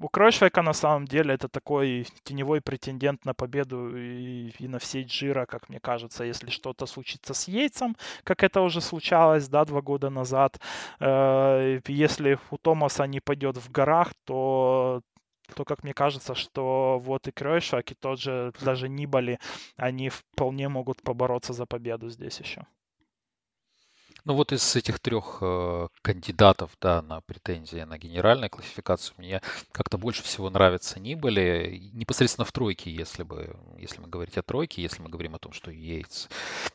[0.00, 5.04] у Кройшвека на самом деле это такой теневой претендент на победу и, и на всей
[5.04, 9.80] Джира, как мне кажется, если что-то случится с Яйцем, как это уже случалось, да, два
[9.80, 10.60] года назад.
[11.00, 15.02] Э, если у Томаса не пойдет в горах, то
[15.50, 19.38] то, как мне кажется, что вот и Кройшак, и тот же даже Нибали,
[19.76, 22.66] они вполне могут побороться за победу здесь еще.
[24.24, 29.40] Ну вот из этих трех э, кандидатов да, на претензии на генеральную классификацию мне
[29.72, 31.90] как-то больше всего нравится Нибали.
[31.94, 35.52] Непосредственно в тройке, если, бы, если мы говорить о тройке, если мы говорим о том,
[35.52, 36.28] что Йейтс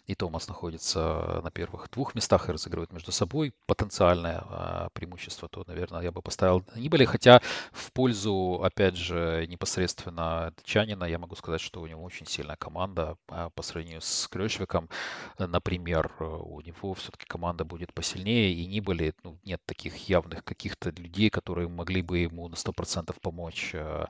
[0.08, 5.64] и Томас находятся на первых двух местах и разыгрывают между собой потенциальное э, преимущество, то,
[5.68, 7.06] наверное, я бы поставил Нибали.
[7.06, 12.56] Хотя в пользу, опять же, непосредственно Чанина я могу сказать, что у него очень сильная
[12.56, 14.90] команда э, по сравнению с Крёшвиком.
[15.38, 20.90] Например, у него все-таки команда будет посильнее, и не были, ну, нет таких явных каких-то
[20.90, 23.72] людей, которые могли бы ему на 100% помочь.
[23.74, 24.06] Э.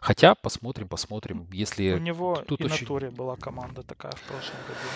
[0.00, 1.48] Хотя, посмотрим, посмотрим.
[1.52, 2.82] Если У него тут и очень...
[2.82, 4.88] на туре была команда такая в прошлом году.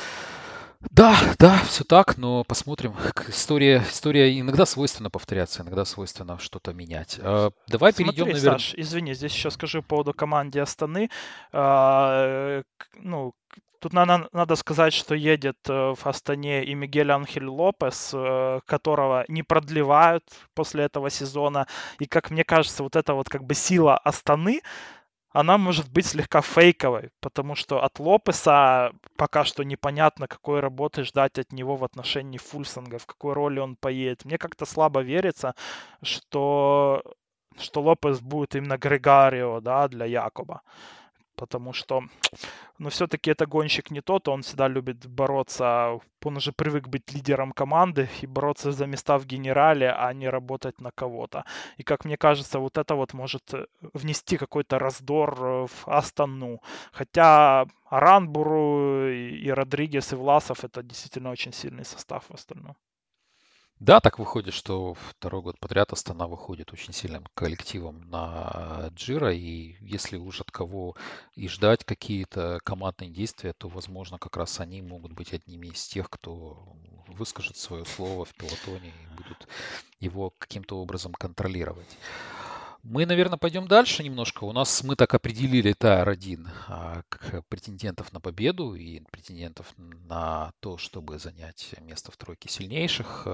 [0.91, 2.95] Да, да, все так, но посмотрим.
[3.29, 7.19] История, история иногда свойственно повторяться, иногда свойственно что-то менять.
[7.23, 8.59] А, давай Смотри, перейдем, наверное...
[8.59, 11.09] Саш, извини, здесь еще скажу по поводу команды Астаны.
[11.53, 12.63] А,
[12.97, 13.33] ну,
[13.83, 19.25] Тут надо, надо сказать, что едет э, в Астане и Мигель Анхель Лопес, э, которого
[19.27, 20.23] не продлевают
[20.55, 21.67] после этого сезона.
[21.99, 24.61] И, как мне кажется, вот эта вот как бы сила Астаны,
[25.31, 31.39] она может быть слегка фейковой, потому что от Лопеса пока что непонятно, какой работы ждать
[31.41, 34.25] от него в отношении Фульсанга, в какой роли он поедет.
[34.25, 35.55] Мне как-то слабо верится,
[36.03, 37.03] что,
[37.59, 40.63] что Лопес будет именно Грегарио да, для Якоба
[41.37, 42.03] потому что,
[42.79, 47.53] ну, все-таки это гонщик не тот, он всегда любит бороться, он уже привык быть лидером
[47.53, 51.45] команды и бороться за места в генерале, а не работать на кого-то.
[51.79, 56.61] И, как мне кажется, вот это вот может э, внести какой-то раздор э, в Астану.
[56.93, 62.77] Хотя Аранбуру и Родригес, и Власов это действительно очень сильный состав в остальном.
[63.83, 69.75] Да, так выходит, что второй год подряд Астана выходит очень сильным коллективом на Джира, и
[69.81, 70.95] если уж от кого
[71.35, 76.09] и ждать какие-то командные действия, то, возможно, как раз они могут быть одними из тех,
[76.11, 76.77] кто
[77.09, 79.49] выскажет свое слово в пилотоне и будут
[79.99, 81.99] его каким-то образом контролировать.
[82.85, 84.45] Мы, наверное, пойдем дальше немножко.
[84.45, 90.79] У нас мы так определили ТАР-1 а, как претендентов на победу и претендентов на то,
[90.79, 93.27] чтобы занять место в тройке сильнейших.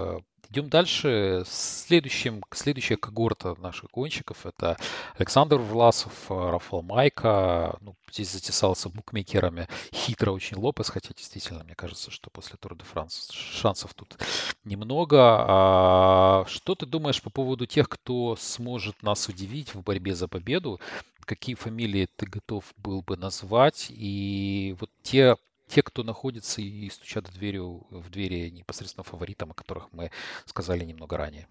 [0.51, 1.43] Идем дальше.
[1.47, 4.79] Следующим, следующая когорта наших гонщиков это
[5.19, 7.77] Александр Власов, э, Рафал Майка.
[7.83, 12.85] Ну, здесь затесался букмекерами хитро очень Лопес, хотя действительно, мне кажется, что после Тур де
[12.85, 14.17] Франс шансов тут
[14.65, 15.19] немного.
[15.21, 20.81] А что ты думаешь по поводу тех, кто сможет нас удивить в борьбе за победу?
[21.27, 23.89] Какие фамилии ты готов был бы назвать?
[23.91, 25.37] И вот те
[25.69, 30.11] те, кто находится и стучат в, дверью, в двери непосредственно фаворитам, о которых мы
[30.47, 31.47] сказали немного ранее.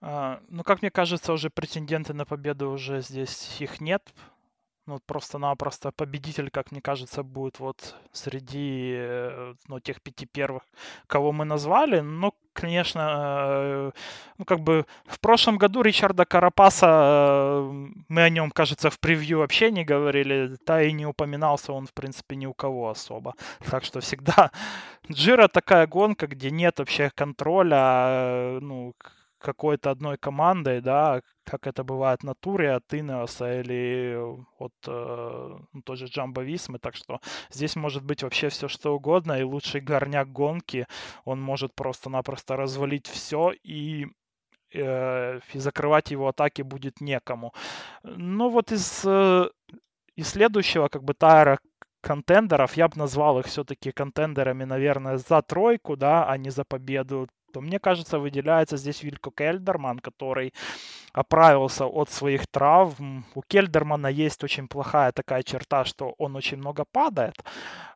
[0.00, 4.12] А, ну, как мне кажется, уже претенденты на победу уже здесь их нет.
[4.88, 10.62] Ну, просто-напросто победитель, как мне кажется, будет вот среди э, ну, тех пяти первых,
[11.06, 12.00] кого мы назвали.
[12.00, 13.00] Но, конечно,
[13.50, 13.90] э,
[14.38, 19.40] ну, как бы в прошлом году Ричарда Карапаса, э, мы о нем, кажется, в превью
[19.40, 23.34] вообще не говорили, да и не упоминался он, в принципе, ни у кого особо.
[23.70, 24.50] Так что всегда
[25.12, 28.94] Джира такая гонка, где нет вообще контроля, ну,
[29.48, 34.14] какой-то одной командой, да, как это бывает на туре от Инеоса или
[34.58, 38.94] от э, ну, той же Джамбо Висмы, так что здесь может быть вообще все что
[38.94, 40.86] угодно, и лучший горняк гонки,
[41.24, 44.06] он может просто-напросто развалить все и
[44.74, 47.52] э, и закрывать его атаки будет некому.
[48.02, 49.48] Ну вот из, э,
[50.16, 51.58] из следующего как бы тайра
[52.02, 57.28] контендеров, я бы назвал их все-таки контендерами, наверное, за тройку, да, а не за победу
[57.52, 60.52] то мне кажется, выделяется здесь Вилько Кельдерман, который
[61.12, 63.24] оправился от своих травм.
[63.34, 67.36] У Кельдермана есть очень плохая такая черта, что он очень много падает,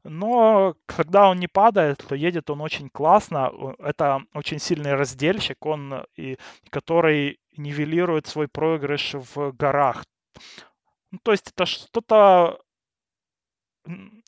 [0.05, 3.53] но когда он не падает, то едет он очень классно.
[3.79, 6.39] Это очень сильный раздельщик, он, и,
[6.71, 10.05] который нивелирует свой проигрыш в горах.
[11.11, 12.59] Ну, то есть это что-то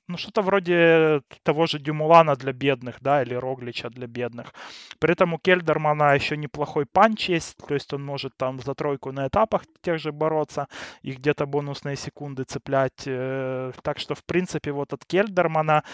[0.08, 4.52] ну, что-то вроде того же Дюмулана для бедных, да, или Роглича для бедных.
[4.98, 9.12] При этом у Кельдермана еще неплохой панч есть, то есть он может там за тройку
[9.12, 10.68] на этапах тех же бороться
[11.02, 13.04] и где-то бонусные секунды цеплять.
[13.06, 15.84] Э, так что, в принципе, вот от Кельдермана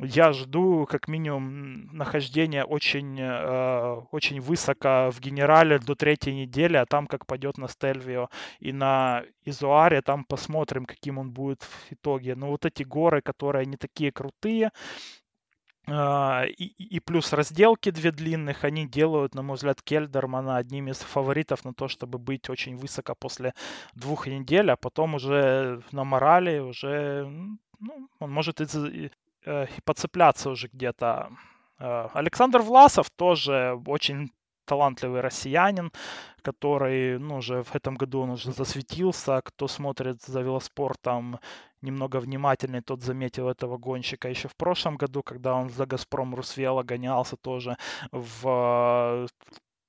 [0.00, 6.86] я жду как минимум нахождения очень, э, очень высоко в генерале до третьей недели, а
[6.86, 8.28] там как пойдет на Стельвио
[8.58, 12.34] и на Изуаре, там посмотрим, каким он будет в итоге.
[12.34, 14.70] Но вот эти горы, которые не такие крутые,
[15.92, 20.98] а, и, и плюс разделки две длинных, они делают, на мой взгляд, Кельдермана одним из
[20.98, 23.54] фаворитов на то, чтобы быть очень высоко после
[23.94, 27.26] двух недель, а потом уже на морали уже,
[27.80, 29.10] ну, он может и, и,
[29.46, 31.30] э, и подцепляться уже где-то.
[31.78, 34.30] А, Александр Власов тоже очень
[34.70, 35.90] талантливый россиянин,
[36.42, 39.40] который, ну, уже в этом году он уже засветился.
[39.44, 41.38] Кто смотрит за велоспортом
[41.82, 46.82] немного внимательный, тот заметил этого гонщика еще в прошлом году, когда он за «Газпром» Русвела
[46.82, 47.76] гонялся тоже
[48.12, 49.26] в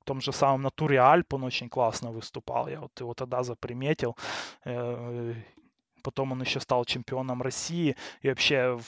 [0.05, 2.69] том же самом Натуре Альп он очень классно выступал.
[2.69, 4.15] Я вот его тогда заприметил.
[4.65, 5.33] Э,
[6.03, 7.95] потом он еще стал чемпионом России.
[8.23, 8.79] И вообще,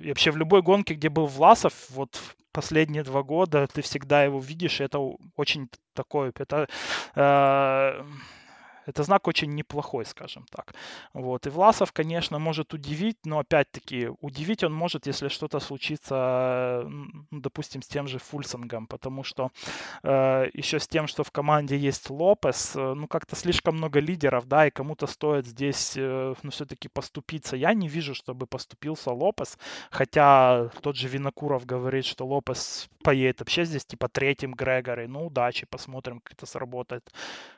[0.00, 2.20] и вообще в любой гонке, где был Власов, вот
[2.52, 4.98] последние два года ты всегда его видишь, и это
[5.36, 6.68] очень такой, это
[7.14, 8.04] э,
[8.88, 10.74] это знак очень неплохой, скажем так.
[11.12, 11.46] Вот.
[11.46, 17.82] И Власов, конечно, может удивить, но опять-таки удивить он может, если что-то случится, ну, допустим,
[17.82, 19.50] с тем же Фульсингом, потому что
[20.02, 24.48] э, еще с тем, что в команде есть Лопес, э, ну как-то слишком много лидеров,
[24.48, 27.56] да, и кому-то стоит здесь, э, ну все-таки поступиться.
[27.56, 29.58] Я не вижу, чтобы поступился Лопес,
[29.90, 35.06] хотя тот же Винокуров говорит, что Лопес поедет вообще здесь типа третьим Грегори.
[35.06, 37.12] Ну удачи, посмотрим, как это сработает.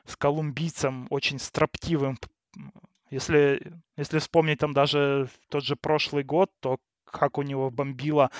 [0.05, 2.17] С колумбийцем очень строптивым.
[3.09, 3.61] Если,
[3.97, 8.31] если вспомнить там даже тот же прошлый год, то как у него бомбило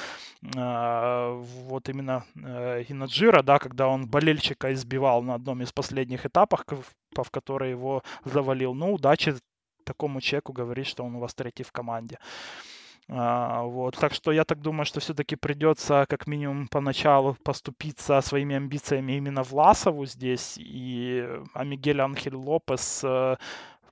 [0.56, 6.64] э, вот именно э, Инаджира, да, когда он болельщика избивал на одном из последних этапов,
[6.70, 8.74] в который его завалил.
[8.74, 9.36] Ну, удачи
[9.84, 12.18] такому человеку говорить, что он у вас третий в команде.
[12.18, 12.81] А,
[13.12, 13.98] вот.
[13.98, 19.44] Так что я так думаю, что все-таки придется как минимум поначалу поступиться своими амбициями именно
[19.44, 20.58] Власову здесь.
[20.58, 23.36] И а Мигель Анхель Лопес э,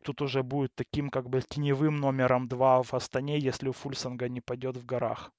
[0.04, 4.40] тут уже будет таким как бы теневым номером два в Астане, если у Фульсанга не
[4.40, 5.32] пойдет в горах.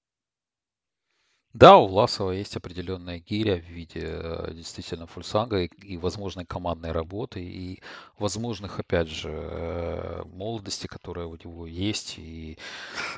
[1.52, 6.92] Да, у Власова есть определенная гиря в виде э, действительно фульсанга и, и возможной командной
[6.92, 7.80] работы, и
[8.18, 12.14] возможных, опять же, э, молодости, которая у него есть.
[12.18, 12.56] И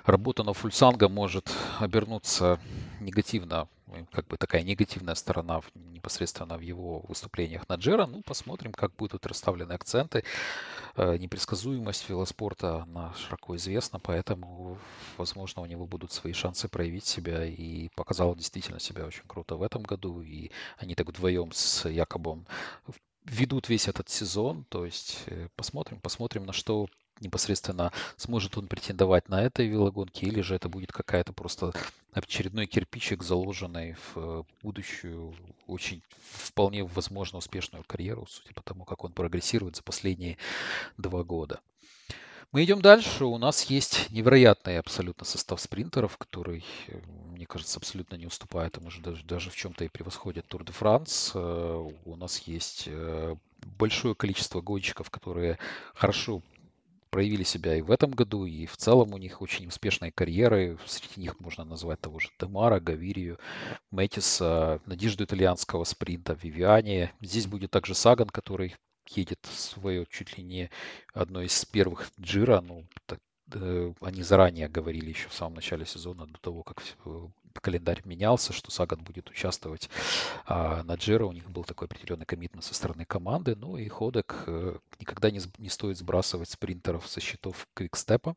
[0.07, 2.59] работа на фульсанга может обернуться
[3.01, 3.69] негативно
[4.13, 8.07] как бы такая негативная сторона в, непосредственно в его выступлениях на Джера.
[8.07, 10.25] Ну, посмотрим, как будут расставлены акценты.
[10.97, 14.79] Э, непредсказуемость велоспорта, она широко известна, поэтому,
[15.19, 17.45] возможно, у него будут свои шансы проявить себя.
[17.45, 20.23] И показал действительно себя очень круто в этом году.
[20.23, 22.47] И они так вдвоем с Якобом
[23.25, 24.65] ведут весь этот сезон.
[24.69, 26.89] То есть э, посмотрим, посмотрим, на что
[27.23, 31.73] непосредственно сможет он претендовать на этой велогонке, или же это будет какая-то просто
[32.13, 35.35] очередной кирпичик, заложенный в э, будущую,
[35.67, 36.03] очень
[36.33, 40.37] вполне возможно успешную карьеру, судя по тому, как он прогрессирует за последние
[40.99, 41.61] два года.
[42.53, 43.25] Мы идем дальше.
[43.25, 46.99] У нас есть невероятный абсолютно состав спринтеров, который, э,
[47.31, 50.73] мне кажется, абсолютно не уступает, а может даже, даже в чем-то и превосходит Тур де
[50.73, 51.35] Франс.
[51.35, 53.37] У нас есть э,
[53.79, 55.59] большое количество гонщиков, которые
[55.95, 56.43] хорошо
[57.13, 60.79] проявили себя и в этом году, и в целом у них очень успешные карьеры.
[60.87, 63.39] Среди них можно назвать того же Демара, Гавирию,
[63.91, 67.13] Метиса, Надежду итальянского спринта, Вивиане.
[67.21, 68.75] Здесь будет также Саган, который
[69.11, 70.71] едет свое чуть ли не
[71.13, 73.19] одно из первых джира, ну, так,
[73.53, 76.83] э, они заранее говорили еще в самом начале сезона, до того, как
[77.61, 79.91] календарь менялся, что Саган будет участвовать
[80.47, 81.27] а, на Джиро.
[81.27, 83.55] У них был такой определенный коммитмент со стороны команды.
[83.57, 88.35] Ну и Ходек э, никогда не, не стоит сбрасывать спринтеров со счетов квикстепа.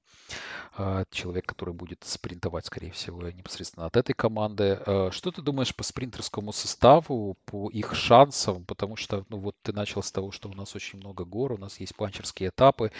[0.77, 4.79] А, человек, который будет спринтовать, скорее всего, непосредственно от этой команды.
[4.85, 8.65] А, что ты думаешь по спринтерскому составу, по их шансам?
[8.65, 11.57] Потому что, ну вот ты начал с того, что у нас очень много гор, у
[11.57, 12.91] нас есть панчерские этапы.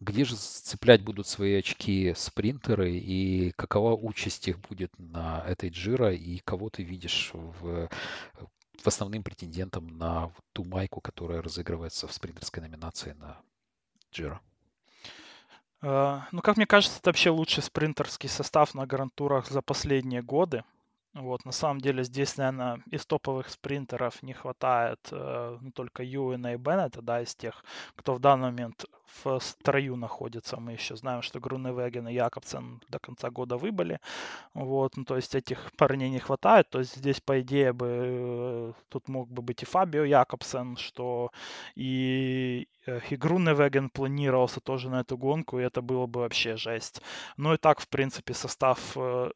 [0.00, 6.12] Где же цеплять будут свои очки спринтеры и какова участь их будет на этой Джира
[6.12, 7.88] и кого ты видишь в,
[8.82, 13.40] в основным претендентом на ту майку, которая разыгрывается в спринтерской номинации на
[14.12, 14.40] Джира?
[15.80, 20.64] Ну, как мне кажется, это вообще лучший спринтерский состав на гарантурах за последние годы.
[21.14, 26.54] Вот, на самом деле здесь, наверное, из топовых спринтеров не хватает э, ну, только Юэна
[26.54, 27.64] и Беннета, да, из тех,
[27.96, 28.84] кто в данный момент
[29.24, 30.60] в строю находится.
[30.60, 34.00] Мы еще знаем, что Груневеген и Якобсен до конца года выбыли.
[34.54, 36.70] Вот, ну, то есть этих парней не хватает.
[36.70, 41.30] То есть здесь, по идее, бы э, тут мог бы быть и Фабио Якобсен, что
[41.74, 47.00] и э, и Груневеген планировался тоже на эту гонку, и это было бы вообще жесть.
[47.36, 49.30] Но и так, в принципе, состав э,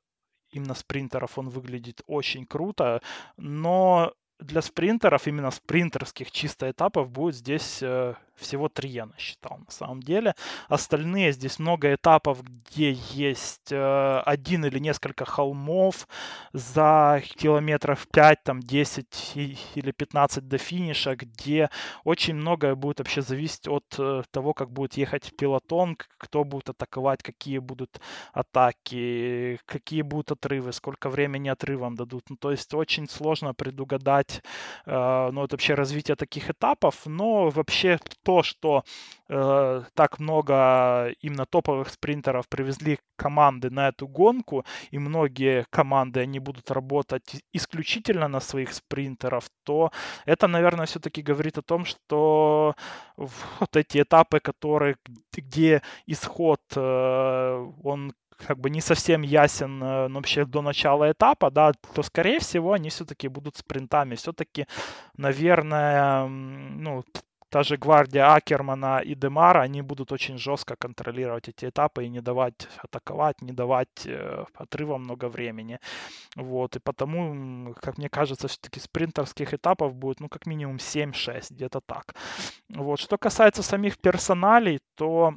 [0.52, 3.02] именно спринтеров он выглядит очень круто,
[3.36, 9.70] но для спринтеров, именно спринтерских чисто этапов будет здесь э, всего три я насчитал на
[9.70, 10.34] самом деле.
[10.68, 16.08] Остальные здесь много этапов, где есть э, один или несколько холмов
[16.52, 19.32] за километров 5, там 10
[19.74, 21.70] или 15 до финиша, где
[22.04, 27.22] очень многое будет вообще зависеть от э, того, как будет ехать пилотон, кто будет атаковать,
[27.22, 28.00] какие будут
[28.32, 32.24] атаки, какие будут отрывы, сколько времени отрывом дадут.
[32.30, 34.42] Ну, то есть очень сложно предугадать
[34.86, 38.84] э, ну, вот вообще развитие таких этапов, но вообще то, что
[39.28, 46.38] э, так много именно топовых спринтеров привезли команды на эту гонку, и многие команды, они
[46.38, 49.90] будут работать исключительно на своих спринтеров, то
[50.24, 52.74] это, наверное, все-таки говорит о том, что
[53.16, 54.96] вот эти этапы, которые,
[55.32, 58.12] где исход, э, он
[58.46, 62.72] как бы не совсем ясен э, ну, вообще до начала этапа, да, то, скорее всего,
[62.72, 64.14] они все-таки будут спринтами.
[64.14, 64.66] Все-таки,
[65.16, 67.04] наверное, ну,
[67.52, 72.22] та же гвардия Акермана и Демара, они будут очень жестко контролировать эти этапы и не
[72.22, 75.78] давать атаковать, не давать э, отрыва много времени.
[76.36, 81.80] Вот, и потому, как мне кажется, все-таки спринтерских этапов будет, ну, как минимум 7-6, где-то
[81.80, 82.14] так.
[82.70, 85.34] Вот, что касается самих персоналей, то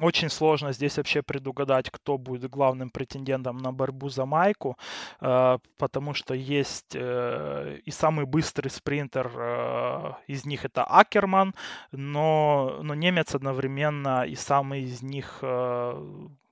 [0.00, 4.78] очень сложно здесь вообще предугадать, кто будет главным претендентом на борьбу за майку,
[5.20, 11.54] э, потому что есть э, и самый быстрый спринтер э, из них это Акерман,
[11.92, 15.42] но, но немец одновременно и самый из них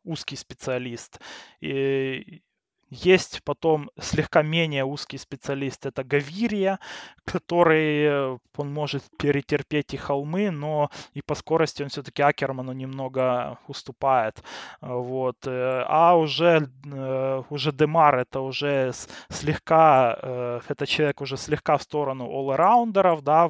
[0.05, 1.21] узкий специалист.
[1.61, 2.43] И
[2.91, 6.81] есть потом слегка менее узкий специалист, это Гавирия,
[7.25, 13.59] который, э, он может перетерпеть и холмы, но и по скорости он все-таки Акерману немного
[13.69, 14.43] уступает.
[14.81, 15.37] Вот.
[15.47, 18.93] Э, а уже, э, уже Демар это уже
[19.29, 23.49] слегка, это человек уже слегка в сторону all-раундеров, да,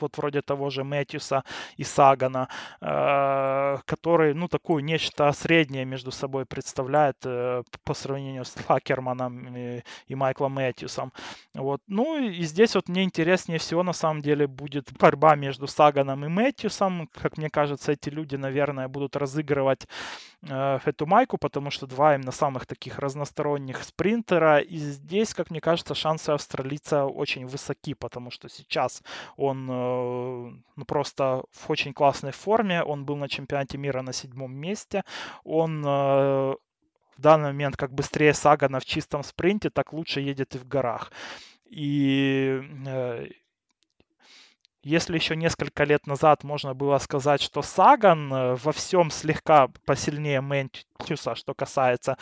[0.00, 1.44] вот вроде того же Мэтьюса
[1.76, 2.48] и Сагана,
[2.80, 10.52] который, ну, такую нечто среднее между собой представляет по сравнению с Факерманом и, и Майклом
[10.52, 11.12] Мэтьюсом.
[11.54, 11.80] Вот.
[11.86, 16.28] Ну и здесь вот мне интереснее всего на самом деле будет борьба между Саганом и
[16.28, 17.08] Мэтьюсом.
[17.12, 19.86] Как мне кажется, эти люди, наверное, будут разыгрывать
[20.42, 24.58] э, эту майку, потому что два именно самых таких разносторонних спринтера.
[24.58, 29.02] И здесь, как мне кажется, шансы австралийца очень высоки, потому что сейчас
[29.36, 32.82] он э, ну, просто в очень классной форме.
[32.82, 35.02] Он был на чемпионате мира на седьмом месте.
[35.44, 36.54] Он э,
[37.22, 41.10] данный момент как быстрее Сагана в чистом спринте, так лучше едет и в горах.
[41.70, 43.26] И э,
[44.82, 50.40] если еще несколько лет назад можно было сказать, что Саган э, во всем слегка посильнее
[50.40, 52.16] Мэнтиуса, что касается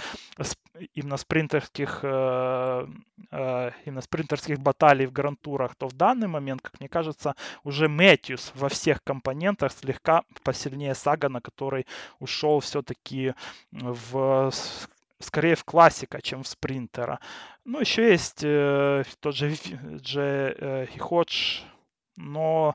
[0.95, 2.87] именно спринтерских, э,
[3.31, 7.35] э, именно спринтерских баталий в грантурах, то в данный момент, как мне кажется,
[7.65, 11.87] уже Мэтьюс во всех компонентах слегка посильнее Сагана, который
[12.19, 13.35] ушел все-таки
[13.73, 14.51] в
[15.21, 17.21] скорее в классика, чем в спринтера.
[17.65, 21.61] Ну, еще есть э, тот же Дже э, Хиходж,
[22.21, 22.75] но,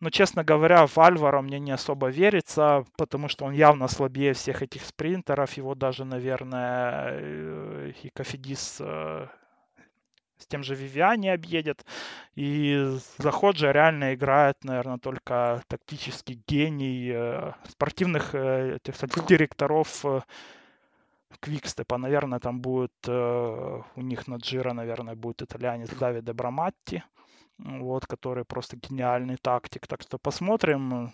[0.00, 4.62] но, честно говоря, в Альвара мне не особо верится, потому что он явно слабее всех
[4.62, 5.54] этих спринтеров.
[5.54, 9.26] Его даже, наверное, э, и Кофидис э,
[10.38, 11.84] с тем же Вивиани объедет.
[12.34, 18.94] И Заходжа реально играет, наверное, только тактический гений э, спортивных этих,
[19.26, 20.04] директоров
[21.40, 21.96] Квикстепа.
[21.96, 27.02] Наверное, там будет у них на Джира, наверное, будет итальянец Давиде Браматти
[27.64, 29.86] вот, который просто гениальный тактик.
[29.86, 31.12] Так что посмотрим,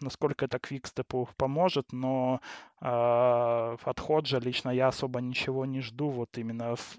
[0.00, 2.40] насколько это Квикстепу поможет, но
[2.80, 6.98] э, от Ходжа лично я особо ничего не жду, вот именно в,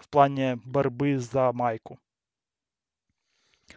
[0.00, 1.98] в плане борьбы за майку.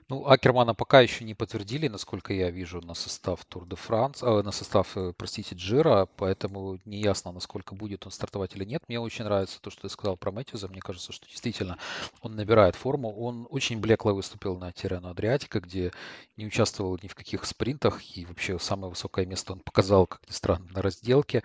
[0.07, 4.41] Ну, Акермана пока еще не подтвердили, насколько я вижу, на состав Тур де Франс, э,
[4.41, 8.83] на состав, э, простите, Джира, поэтому не ясно, насколько будет он стартовать или нет.
[8.87, 10.67] Мне очень нравится то, что ты сказал про Мэтьюза.
[10.67, 11.77] Мне кажется, что действительно
[12.21, 13.15] он набирает форму.
[13.15, 15.91] Он очень блекло выступил на Тирану Адриатика, где
[16.37, 20.33] не участвовал ни в каких спринтах, и вообще самое высокое место он показал, как ни
[20.33, 21.43] странно, на разделке.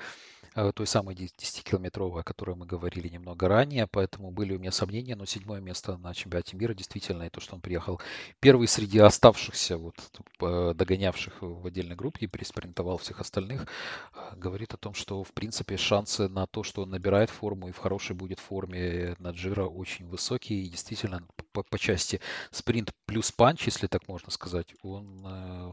[0.57, 5.17] Э, той самой 10-километровой, о которой мы говорили немного ранее, поэтому были у меня сомнения,
[5.17, 8.01] но седьмое место на чемпионате мира действительно, и то, что он приехал
[8.39, 9.97] первый среди оставшихся, вот,
[10.41, 13.67] догонявших в отдельной группе и переспринтовал всех остальных,
[14.15, 17.73] э, говорит о том, что, в принципе, шансы на то, что он набирает форму и
[17.73, 22.21] в хорошей будет форме на Джира очень высокие, и действительно по, по части
[22.53, 25.73] спринт плюс панч, если так можно сказать, он э, Э,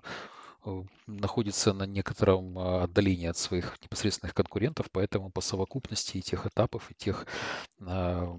[1.07, 6.91] находится на некотором а, отдалении от своих непосредственных конкурентов, поэтому по совокупности и тех этапов,
[6.91, 7.25] и тех
[7.79, 8.37] э,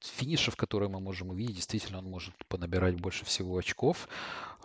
[0.00, 4.08] финишев, которые мы можем увидеть, действительно он может понабирать больше всего очков.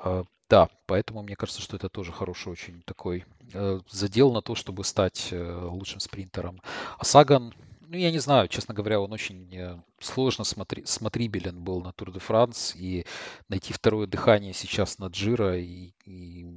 [0.04, 4.56] Э, да, поэтому мне кажется, что это тоже хороший очень такой э, задел на то,
[4.56, 6.60] чтобы стать э, лучшим спринтером.
[6.98, 11.82] А Саган, ну, я не знаю, честно говоря, он очень э, сложно смотри, смотрибелен был
[11.82, 13.06] на Тур де Франс, и
[13.48, 16.48] найти второе дыхание сейчас на Джира и, и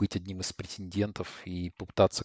[0.00, 2.24] быть одним из претендентов и попытаться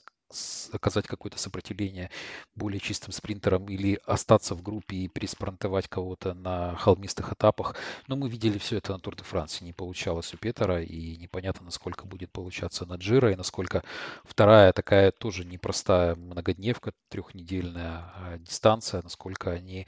[0.71, 2.09] оказать какое-то сопротивление
[2.55, 7.75] более чистым спринтерам или остаться в группе и переспринтовать кого-то на холмистых этапах.
[8.07, 9.65] Но мы видели все это на Тур де Франции.
[9.65, 13.83] Не получалось у Петера, и непонятно, насколько будет получаться на Джира, и насколько
[14.23, 19.85] вторая такая тоже непростая многодневка, трехнедельная а, дистанция, насколько они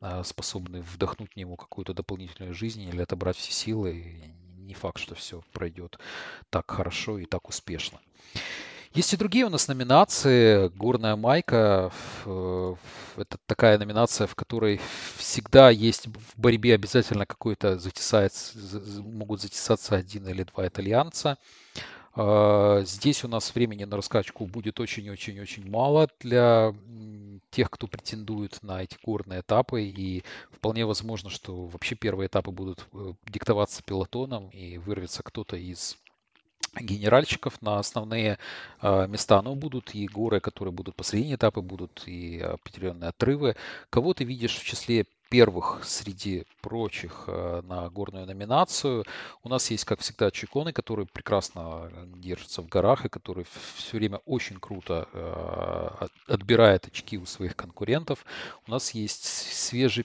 [0.00, 4.36] а, способны вдохнуть в него какую-то дополнительную жизнь или отобрать все силы
[4.70, 5.98] не факт, что все пройдет
[6.48, 7.98] так хорошо и так успешно.
[8.94, 10.68] Есть и другие у нас номинации.
[10.68, 11.92] Горная майка.
[12.24, 14.80] Это такая номинация, в которой
[15.16, 18.58] всегда есть в борьбе обязательно какой-то затесается,
[19.00, 21.36] могут затесаться один или два итальянца.
[22.14, 26.74] А, здесь у нас времени на раскачку будет очень-очень-очень мало для
[27.50, 29.82] тех, кто претендует на эти горные этапы.
[29.84, 35.96] И вполне возможно, что вообще первые этапы будут э, диктоваться пилотоном и вырвется кто-то из
[36.78, 38.38] генеральщиков на основные
[38.80, 43.56] э, места, но будут и горы, которые будут посредине этапы, будут и определенные отрывы.
[43.90, 49.04] Кого ты видишь в числе первых среди прочих э, на горную номинацию.
[49.42, 53.96] У нас есть, как всегда, чеконы, которые прекрасно э, держатся в горах и которые все
[53.96, 58.26] время очень круто э, отбирают очки у своих конкурентов.
[58.66, 60.04] У нас есть свежий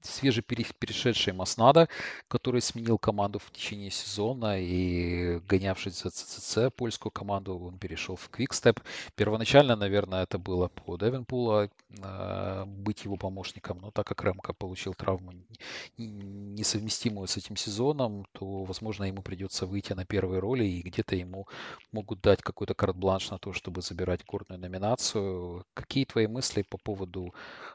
[0.00, 1.88] свежеперешедший Маснада,
[2.28, 8.28] который сменил команду в течение сезона и гонявшись за ЦЦЦ, польскую команду, он перешел в
[8.28, 8.80] Квикстеп.
[9.14, 11.70] Первоначально, наверное, это было по Девенпула
[12.66, 15.32] быть его помощником, но так как Ремко получил травму
[15.98, 21.46] несовместимую с этим сезоном, то, возможно, ему придется выйти на первые роли и где-то ему
[21.92, 25.64] могут дать какой-то карт-бланш на то, чтобы забирать горную номинацию.
[25.74, 27.34] Какие твои мысли по поводу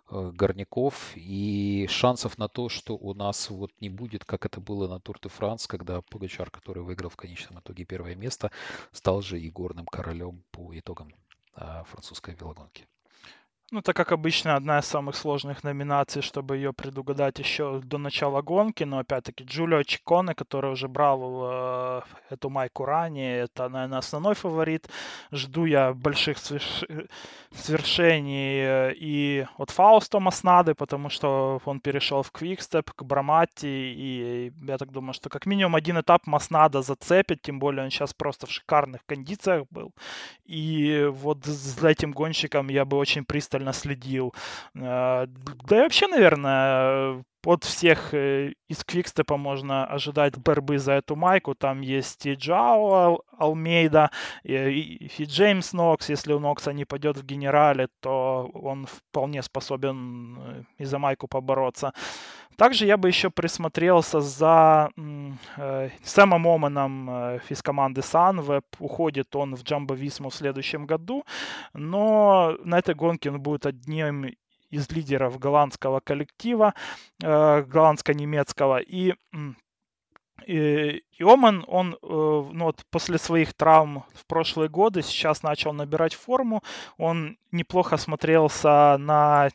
[0.09, 4.87] э, горняков и шансов на то, что у нас вот не будет, как это было
[4.87, 8.51] на Тур де Франс, когда Пугачар, который выиграл в конечном итоге первое место,
[8.91, 11.13] стал же и горным королем по итогам
[11.53, 12.87] а, французской велогонки.
[13.69, 18.41] Ну, так как обычно одна из самых сложных номинаций, чтобы ее предугадать еще до начала
[18.41, 24.35] гонки, но опять-таки Джулио Чиконе, который уже брал э, эту майку ранее, это, наверное, основной
[24.35, 24.87] фаворит.
[25.33, 26.85] Жду я больших сверш...
[27.51, 34.53] свершений э, и от Фауста Маснады, потому что он перешел в Квикстеп к Браматти, и
[34.65, 38.47] я так думаю, что как минимум один этап Маснада зацепит, тем более он сейчас просто
[38.47, 39.91] в шикарных кондициях был.
[40.45, 44.33] И вот за этим гонщиком я бы очень пристально пристально следил.
[44.75, 45.27] Э,
[45.67, 51.55] да и вообще, наверное, от всех э, из Квикстепа можно ожидать борьбы за эту майку.
[51.55, 54.09] Там есть и Джао Алмейда,
[54.43, 56.09] и, и Джеймс Нокс.
[56.09, 61.27] Если у Нокса не пойдет в генерале, то он вполне способен э, и за майку
[61.27, 61.93] побороться.
[62.57, 64.89] Также я бы еще присмотрелся за
[65.57, 68.63] э, Сэмом Оманом э, из команды Sunweb.
[68.79, 71.23] Уходит он в Джамбо Висму в следующем году,
[71.73, 74.33] но на этой гонке он будет одним
[74.71, 76.73] из лидеров голландского коллектива,
[77.23, 78.79] э, голландско-немецкого.
[78.79, 79.13] И
[80.45, 85.73] и, и Оман, он э, ну, вот после своих травм в прошлые годы сейчас начал
[85.73, 86.63] набирать форму.
[86.97, 89.49] Он неплохо смотрелся на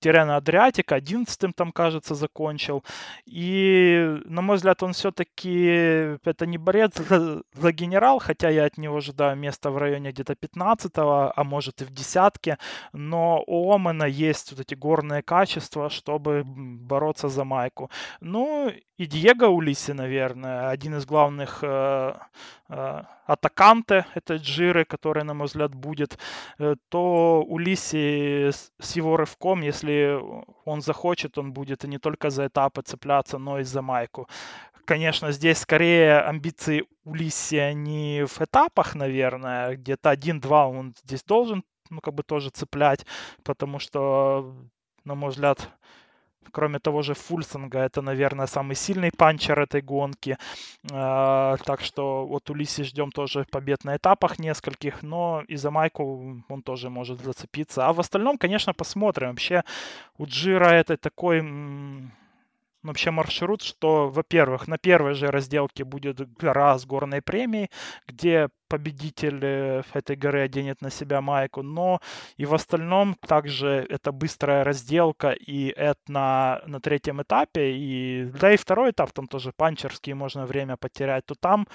[0.00, 2.84] Тирена Адриатика, 11 там, кажется, закончил.
[3.26, 8.78] И, на мой взгляд, он все-таки, это не борец за, за генерал, хотя я от
[8.78, 12.58] него ожидаю места в районе где-то 15 а может и в десятке.
[12.92, 17.90] Но у Омана есть вот эти горные качества, чтобы бороться за майку.
[18.20, 22.14] Ну, и Диего Улиси, наверное, один из главных э,
[22.68, 26.18] э, атаканты, это Джиры, который, на мой взгляд, будет,
[26.58, 30.20] э, то Улиси с его рывком, если
[30.64, 34.28] он захочет, он будет не только за этапы цепляться, но и за майку.
[34.84, 42.00] Конечно, здесь скорее амбиции Улиси, они в этапах, наверное, где-то один-два он здесь должен, ну,
[42.00, 43.06] как бы тоже цеплять,
[43.44, 44.54] потому что,
[45.04, 45.68] на мой взгляд,
[46.52, 50.36] Кроме того же Фульсинга, это, наверное, самый сильный панчер этой гонки.
[50.92, 55.70] А, так что вот у Лиси ждем тоже побед на этапах нескольких, но и за
[55.70, 57.86] майку он тоже может зацепиться.
[57.86, 59.28] А в остальном, конечно, посмотрим.
[59.30, 59.62] Вообще
[60.18, 61.42] у Джира это такой
[62.82, 67.70] вообще маршрут, что, во-первых, на первой же разделке будет гора с горной премией,
[68.06, 72.00] где победитель э, этой горы оденет на себя майку, но
[72.36, 78.52] и в остальном также это быстрая разделка, и это на, на третьем этапе, и да
[78.52, 81.66] и второй этап, там тоже панчерский, можно время потерять, то там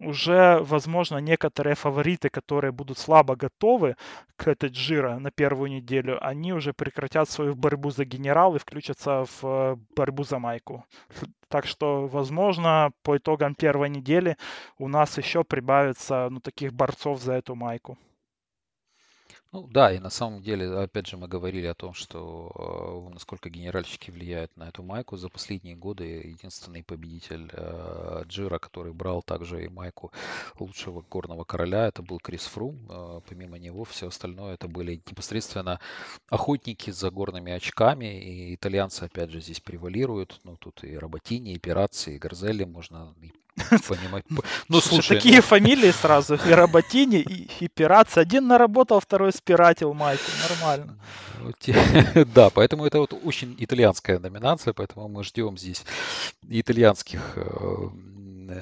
[0.00, 3.96] уже, возможно, некоторые фавориты, которые будут слабо готовы
[4.36, 9.24] к этой джира на первую неделю, они уже прекратят свою борьбу за генерал и включатся
[9.24, 10.84] в э, борьбу за майку.
[11.48, 14.36] Так что, возможно, по итогам первой недели
[14.78, 17.96] у нас еще прибавится ну, таких борцов за эту майку.
[19.54, 23.48] Ну да, и на самом деле, опять же, мы говорили о том, что э, насколько
[23.48, 25.16] генеральщики влияют на эту майку.
[25.16, 30.10] За последние годы единственный победитель э, Джира, который брал также и майку
[30.58, 32.84] лучшего горного короля, это был Крис Фрум.
[32.90, 35.78] Э, помимо него все остальное это были непосредственно
[36.28, 38.24] охотники за горными очками.
[38.24, 40.40] И итальянцы, опять же, здесь превалируют.
[40.42, 43.30] Ну тут и Роботини, и Пираци, и Горзели можно и
[43.88, 44.24] Понимать.
[44.68, 45.42] Ну, слушай, такие ну...
[45.42, 46.34] фамилии сразу.
[46.34, 48.18] И Роботини, и, и Пираци.
[48.18, 50.30] Один наработал, второй спиратил Майку.
[50.48, 50.98] Нормально.
[52.34, 55.84] Да, поэтому это вот очень итальянская номинация, поэтому мы ждем здесь
[56.48, 57.88] итальянских э,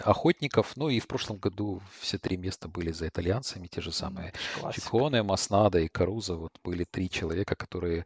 [0.05, 0.77] охотников.
[0.77, 4.33] Ну и в прошлом году все три места были за итальянцами, те же самые
[4.75, 6.35] Чиконе, Маснада и Каруза.
[6.35, 8.05] Вот были три человека, которые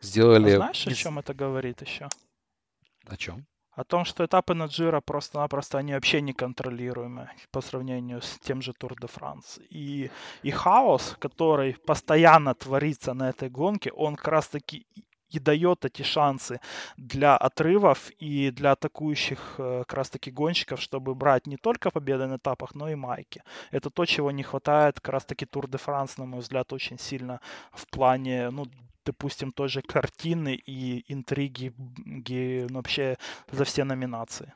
[0.00, 0.52] сделали...
[0.52, 2.08] А знаешь, о чем это говорит еще?
[3.06, 3.44] О чем?
[3.74, 8.72] О том, что этапы на Джира просто-напросто они вообще неконтролируемы по сравнению с тем же
[8.72, 9.58] Тур де Франс.
[9.70, 10.10] И,
[10.42, 14.86] и хаос, который постоянно творится на этой гонке, он как раз-таки
[15.32, 16.60] и дает эти шансы
[16.96, 22.36] для отрывов и для атакующих э, как раз-таки гонщиков, чтобы брать не только победы на
[22.36, 23.42] этапах, но и майки.
[23.70, 27.40] Это то, чего не хватает как раз-таки Тур де Франс, на мой взгляд, очень сильно
[27.72, 28.66] в плане ну,
[29.04, 31.72] допустим, той же картины и интриги
[32.68, 33.16] ну, вообще
[33.50, 34.52] за все номинации.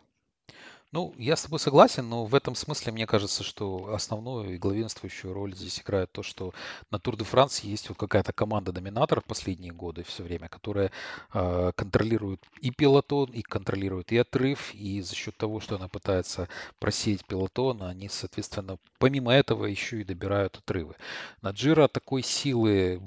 [0.97, 5.35] Ну, я с тобой согласен, но в этом смысле мне кажется, что основную и главенствующую
[5.35, 6.55] роль здесь играет то, что
[6.91, 10.91] на Тур де Франс есть вот какая-то команда доминаторов последние годы все время, которая
[11.35, 16.49] э, контролирует и пилотон, и контролирует и отрыв, и за счет того, что она пытается
[16.79, 20.95] просеять пилотон, они, соответственно, помимо этого еще и добирают отрывы.
[21.43, 23.03] На Джира такой силы,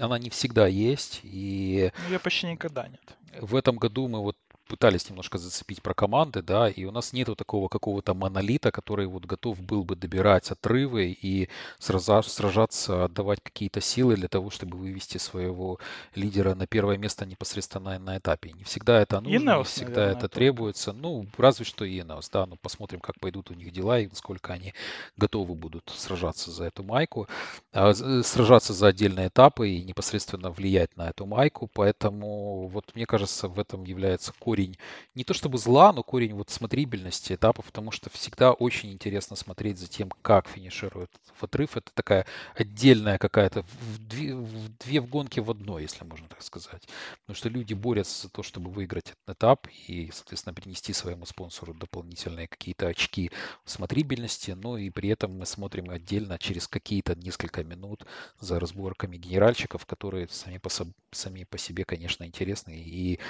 [0.00, 1.92] она не всегда есть, и...
[2.08, 3.16] Ее почти никогда нет.
[3.40, 4.36] В этом году мы вот
[4.68, 9.24] пытались немножко зацепить про команды, да, и у нас нету такого какого-то монолита, который вот
[9.24, 11.48] готов был бы добирать отрывы и
[11.78, 15.78] сражаться, отдавать какие-то силы для того, чтобы вывести своего
[16.14, 18.52] лидера на первое место непосредственно на этапе.
[18.52, 20.92] Не всегда это нужно, Инеос, не всегда наверное, это требуется.
[20.92, 24.74] Ну, разве что Инеос, да, ну посмотрим, как пойдут у них дела и насколько они
[25.16, 27.26] готовы будут сражаться за эту майку,
[27.72, 31.68] а, сражаться за отдельные этапы и непосредственно влиять на эту майку.
[31.72, 34.76] Поэтому вот мне кажется, в этом является корень корень
[35.14, 39.78] не то чтобы зла, но корень вот смотрибельности этапов, потому что всегда очень интересно смотреть
[39.78, 41.76] за тем, как финиширует в отрыв.
[41.76, 46.42] Это такая отдельная какая-то в две, в две в гонке в одной, если можно так
[46.42, 46.88] сказать.
[47.20, 51.74] Потому что люди борются за то, чтобы выиграть этот этап и, соответственно, принести своему спонсору
[51.74, 53.30] дополнительные какие-то очки
[53.64, 58.04] смотрибельности, но и при этом мы смотрим отдельно через какие-то несколько минут
[58.40, 60.70] за разборками генеральщиков, которые сами по,
[61.12, 63.20] сами по себе, конечно, интересны и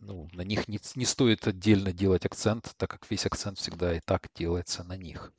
[0.00, 4.00] ну, на них не, не стоит отдельно делать акцент, так как весь акцент всегда и
[4.00, 5.32] так делается на них.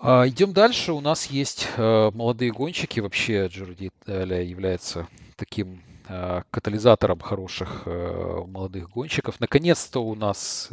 [0.00, 0.92] А, идем дальше.
[0.92, 3.00] У нас есть а, молодые гонщики.
[3.00, 9.40] Вообще Джорди Италия является таким а, катализатором хороших а, молодых гонщиков.
[9.40, 10.70] Наконец-то у нас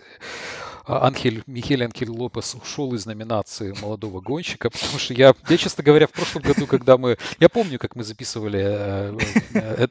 [0.88, 6.08] Анхель, Михель Анхель Лопес ушел из номинации молодого гонщика, потому что я, я, честно говоря,
[6.08, 7.18] в прошлом году, когда мы...
[7.40, 9.18] Я помню, как мы записывали, э,
[9.54, 9.88] э,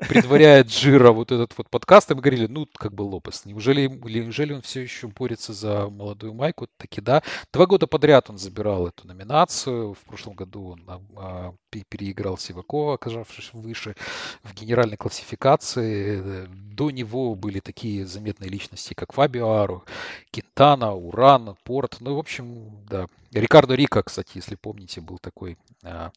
[0.00, 4.52] предваряя Джира вот этот вот подкаст, и мы говорили, ну, как бы Лопес, неужели, неужели
[4.52, 6.68] он все еще борется за молодую майку?
[6.76, 7.22] Таки да.
[7.52, 9.94] Два года подряд он забирал эту номинацию.
[9.94, 10.84] В прошлом году он
[11.16, 11.54] а,
[11.88, 13.96] переиграл Сивакова, оказавшись выше
[14.42, 16.46] в генеральной классификации.
[16.48, 19.84] До него были такие заметные личности, как Фабио Ару,
[20.30, 21.98] Кентана, Уран, Порт.
[22.00, 26.12] Ну, в общем, да, Рикардо Рика, кстати, если помните, был такой а,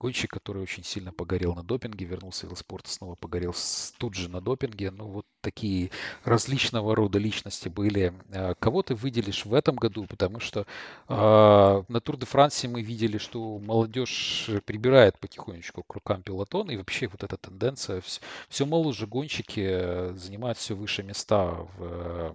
[0.00, 4.30] гонщик, который очень сильно погорел на допинге, вернулся в велоспорт, снова погорел с, тут же
[4.30, 4.90] на допинге.
[4.90, 5.90] Ну, вот такие
[6.24, 8.14] различного рода личности были.
[8.32, 10.06] А, кого ты выделишь в этом году?
[10.06, 10.66] Потому что
[11.08, 16.76] а, на Тур де Франсе мы видели, что молодежь прибирает потихонечку к рукам пилотон, и
[16.76, 22.34] вообще вот эта тенденция, все, все моложе гонщики занимают все выше места в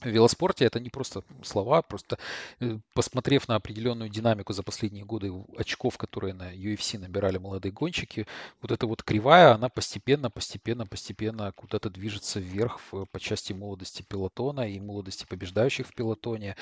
[0.00, 2.18] в велоспорте это не просто слова, просто
[2.60, 8.26] э, посмотрев на определенную динамику за последние годы очков, которые на UFC набирали молодые гонщики,
[8.62, 12.80] вот эта вот кривая, она постепенно, постепенно, постепенно куда-то движется вверх
[13.10, 16.54] по части молодости пилотона и молодости побеждающих в пилотоне.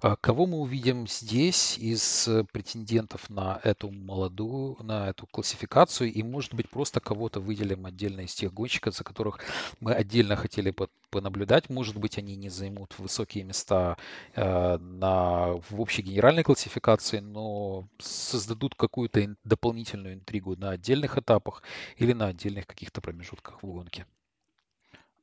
[0.00, 6.54] А кого мы увидим здесь из претендентов на эту молодую, на эту классификацию, и может
[6.54, 9.40] быть просто кого-то выделим отдельно из тех гонщиков, за которых
[9.80, 10.72] мы отдельно хотели
[11.10, 13.96] понаблюдать, может быть они не займут займут высокие места
[14.34, 21.62] э, на, в общей генеральной классификации, но создадут какую-то дополнительную интригу на отдельных этапах
[22.00, 24.06] или на отдельных каких-то промежутках в гонке.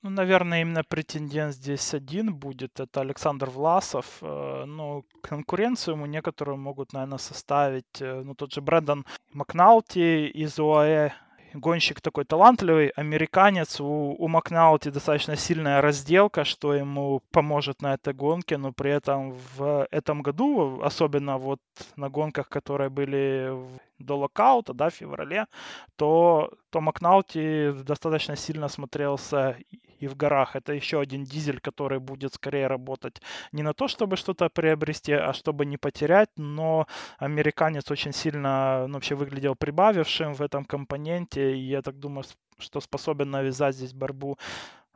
[0.03, 2.79] Ну, наверное, именно претендент здесь один будет.
[2.79, 4.17] Это Александр Власов.
[4.21, 8.01] Э, ну, конкуренцию ему некоторую могут, наверное, составить.
[8.01, 11.11] Э, ну, тот же Брэндон Макналти из УАЭ
[11.53, 18.13] гонщик такой талантливый, американец, у, у Макнаути достаточно сильная разделка, что ему поможет на этой
[18.13, 21.59] гонке, но при этом в этом году, особенно вот
[21.95, 23.53] на гонках, которые были
[24.01, 25.47] до локаута, да, в феврале,
[25.95, 29.57] то, то Макнаути достаточно сильно смотрелся
[30.01, 30.55] и в горах.
[30.55, 33.21] Это еще один дизель, который будет скорее работать
[33.51, 36.87] не на то, чтобы что-то приобрести, а чтобы не потерять, но
[37.19, 42.25] американец очень сильно ну, вообще выглядел прибавившим в этом компоненте, и я так думаю,
[42.57, 44.37] что способен навязать здесь борьбу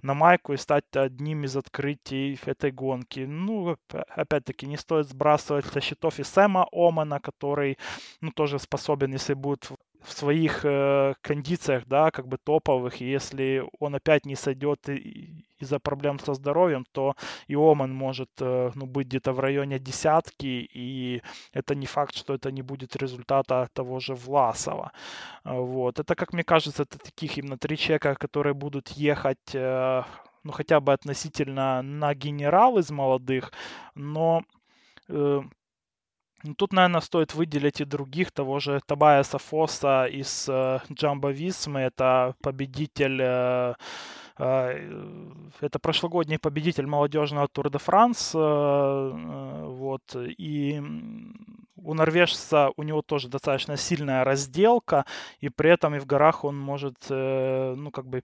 [0.01, 3.21] на майку и стать одним из открытий этой гонки.
[3.21, 3.77] Ну,
[4.09, 7.77] опять-таки, не стоит сбрасывать со счетов и Сэма Омана, который,
[8.21, 9.71] ну, тоже способен, если будет
[10.05, 14.87] в своих э, кондициях, да, как бы топовых, и если он опять не сойдет
[15.65, 17.15] из-за проблем со здоровьем, то
[17.47, 21.21] и Оман может э, ну, быть где-то в районе десятки, и
[21.53, 24.91] это не факт, что это не будет результата того же Власова.
[25.43, 25.99] Вот.
[25.99, 30.03] Это, как мне кажется, это таких именно три человека, которые будут ехать э,
[30.43, 33.51] ну, хотя бы относительно на генерал из молодых,
[33.95, 34.43] но
[35.09, 35.41] э,
[36.53, 41.79] тут, наверное, стоит выделить и других, того же Табаяса Фоса из э, Висмы.
[41.79, 43.73] Это победитель э,
[44.37, 48.33] э, это прошлогодний победитель молодежного Тур де Франс.
[48.33, 50.15] Вот.
[50.15, 50.81] И
[51.77, 55.05] у норвежца у него тоже достаточно сильная разделка,
[55.39, 58.23] и при этом и в горах он может, ну, как бы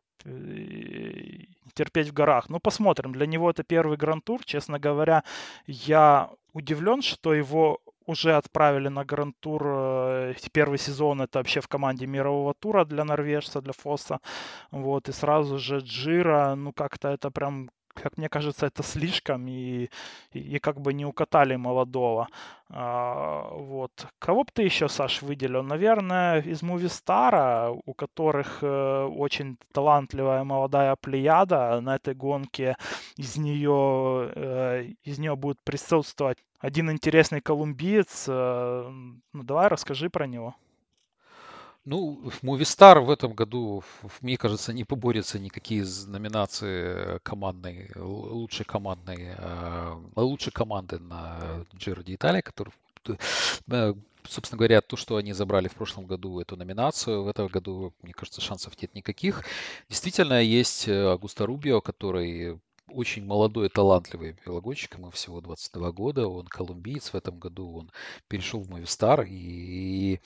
[1.73, 2.49] терпеть в горах.
[2.49, 3.11] Ну, посмотрим.
[3.11, 4.41] Для него это первый гран-тур.
[4.45, 5.23] Честно говоря,
[5.67, 9.63] я удивлен, что его уже отправили на гранд-тур.
[9.65, 14.19] Э, первый сезон это вообще в команде мирового тура для норвежца, для Фосса.
[14.71, 19.89] Вот, и сразу же Джира, ну как-то это прям как мне кажется, это слишком, и,
[20.33, 22.27] и, и как бы не укатали молодого.
[22.69, 23.91] А, вот.
[24.19, 25.63] Кого бы ты еще, Саш, выделил?
[25.63, 32.75] Наверное, из Мувистара, у которых э, очень талантливая молодая плеяда на этой гонке.
[33.17, 38.25] Из нее, э, из нее будет присутствовать один интересный колумбиец.
[38.29, 38.89] Э,
[39.33, 40.55] ну, давай расскажи про него.
[41.85, 43.83] Ну, Movistar в этом году,
[44.21, 52.03] мне кажется, не поборется никакие из номинаций командной, лучшей командной, э, лучшей команды на Giro
[52.03, 52.71] d'Italia, который,
[53.71, 57.93] э, собственно говоря, то, что они забрали в прошлом году эту номинацию, в этом году,
[58.03, 59.43] мне кажется, шансов нет никаких.
[59.89, 62.59] Действительно, есть Агуста Рубио, который
[62.91, 67.91] очень молодой и талантливый велогонщик, ему всего 22 года, он колумбиец, в этом году он
[68.27, 70.19] перешел в Movistar, и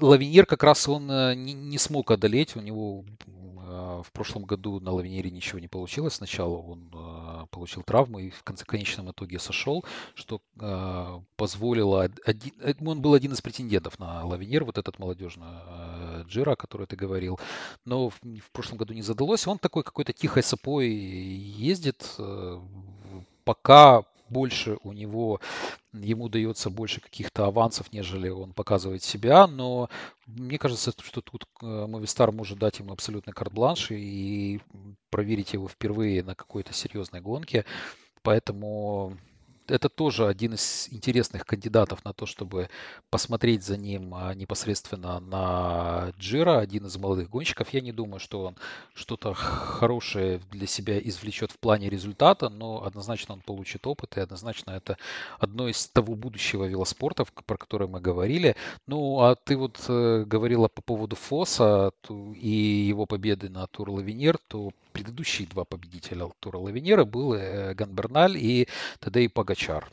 [0.00, 4.80] Лавиньер как раз он э, не, не смог одолеть, у него э, в прошлом году
[4.80, 9.38] на Лавиньере ничего не получилось, сначала он э, получил травму и в конце конечном итоге
[9.38, 9.84] сошел,
[10.14, 10.40] что
[11.36, 12.52] позволило, один,
[12.86, 15.46] он был один из претендентов на Лавиньер, вот этот молодежный
[16.28, 17.40] Джира, о котором ты говорил,
[17.84, 22.16] но в, в прошлом году не задалось, он такой какой-то тихой сапой ездит,
[23.44, 25.40] пока больше у него,
[25.92, 29.88] ему дается больше каких-то авансов, нежели он показывает себя, но
[30.26, 34.60] мне кажется, что тут Movistar может дать ему абсолютный карт-бланш и
[35.10, 37.64] проверить его впервые на какой-то серьезной гонке,
[38.22, 39.16] поэтому
[39.70, 42.68] это тоже один из интересных кандидатов на то, чтобы
[43.10, 47.68] посмотреть за ним а, непосредственно на Джира, один из молодых гонщиков.
[47.70, 48.56] Я не думаю, что он
[48.94, 54.72] что-то хорошее для себя извлечет в плане результата, но однозначно он получит опыт, и однозначно
[54.72, 54.96] это
[55.38, 58.56] одно из того будущего велоспорта, про которое мы говорили.
[58.86, 64.38] Ну, а ты вот э, говорила по поводу Фоса и его победы на Тур Лавинер,
[64.48, 68.66] то предыдущие два победителя Тура Лавинера был э, Ганберналь и
[68.98, 69.88] Тадей Пагачар.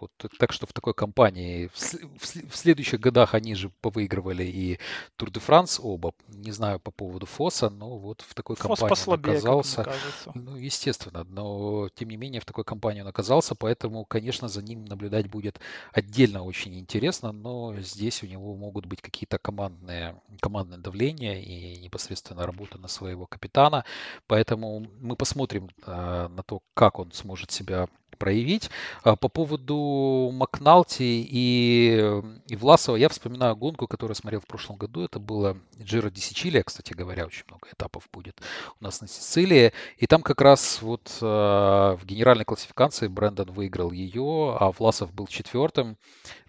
[0.00, 4.78] Вот, так что в такой компании в, в, следующих годах они же повыигрывали и
[5.16, 6.12] Тур де Франс оба.
[6.28, 9.92] Не знаю по поводу Фоса, но вот в такой Фос компании послабее, он оказался.
[10.34, 14.84] Ну, естественно, но тем не менее в такой компании он оказался, поэтому, конечно, за ним
[14.84, 15.60] наблюдать будет
[15.92, 22.46] отдельно очень интересно, но здесь у него могут быть какие-то командные, командное давление и непосредственно
[22.46, 23.84] работа на своего капитана,
[24.26, 27.88] поэтому мы посмотрим э, на то, как он сможет себя
[28.22, 28.70] проявить.
[29.02, 35.02] А по поводу Макналти и, и Власова, я вспоминаю гонку, которую смотрел в прошлом году.
[35.02, 38.40] Это было Джиро Ди Сичилия, кстати говоря, очень много этапов будет
[38.80, 39.72] у нас на Сицилии.
[39.98, 45.26] И там как раз вот э, в генеральной классификации Брэндон выиграл ее, а Власов был
[45.26, 45.96] четвертым.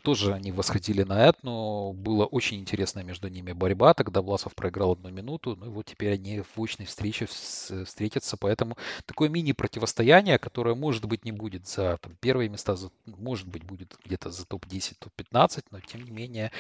[0.04, 1.94] Тоже они восходили на Этну.
[1.94, 3.94] Была очень интересная между ними борьба.
[3.94, 5.56] Тогда Власов проиграл одну минуту.
[5.56, 8.36] Ну и вот теперь они в очной встрече встретятся.
[8.36, 8.76] Поэтому
[9.06, 13.98] такое мини-противостояние, которое, может быть, не будет за там, первые места, за, может быть, будет
[14.04, 16.52] где-то за топ-10, топ-15, но тем не менее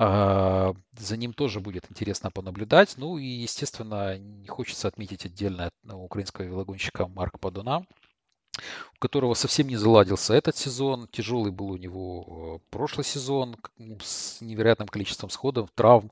[0.00, 2.94] э, за ним тоже будет интересно понаблюдать.
[2.96, 7.84] Ну и, естественно, не хочется отметить отдельно украинского велогонщика Марка Падуна,
[8.96, 11.08] у которого совсем не заладился этот сезон.
[11.10, 13.56] Тяжелый был у него э, прошлый сезон
[14.02, 16.10] с невероятным количеством сходов, травм.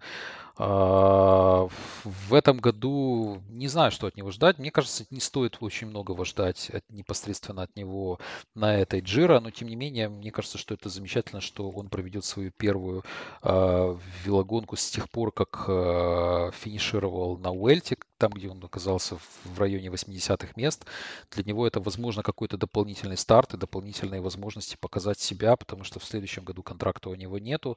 [0.59, 1.69] А,
[2.05, 4.59] в этом году не знаю, что от него ждать.
[4.59, 8.19] Мне кажется, не стоит очень многого ждать от, непосредственно от него
[8.55, 12.25] на этой Джира, но тем не менее, мне кажется, что это замечательно, что он проведет
[12.25, 13.05] свою первую
[13.43, 19.59] э, велогонку с тех пор, как э, финишировал на Уэльте, там, где он оказался в
[19.59, 20.85] районе 80-х мест.
[21.31, 26.05] Для него это, возможно, какой-то дополнительный старт и дополнительные возможности показать себя, потому что в
[26.05, 27.77] следующем году контракта у него нету.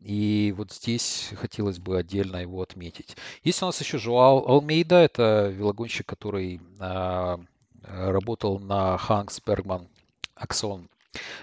[0.00, 3.16] И вот здесь хотелось бы отдельно его отметить.
[3.42, 7.40] Есть у нас еще Жуал Алмейда, это велогонщик, который а,
[7.82, 9.88] работал на Ханкс Бергман
[10.34, 10.88] Аксон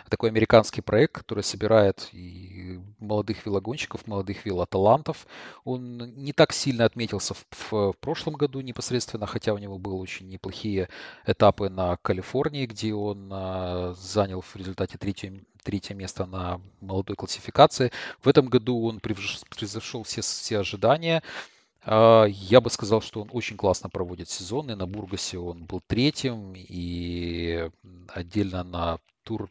[0.10, 5.28] такой американский проект, который собирает и молодых велогонщиков, молодых велоталантов.
[5.64, 9.96] Он не так сильно отметился в, в, в прошлом году непосредственно, хотя у него были
[9.96, 10.90] очень неплохие
[11.26, 17.92] этапы на Калифорнии, где он а, занял в результате третью, третье место на молодой классификации.
[18.22, 21.24] В этом году он превзошел все, все ожидания.
[21.84, 24.76] А, я бы сказал, что он очень классно проводит сезоны.
[24.76, 27.70] На Бургасе он был третьим, и
[28.10, 29.50] отдельно на тур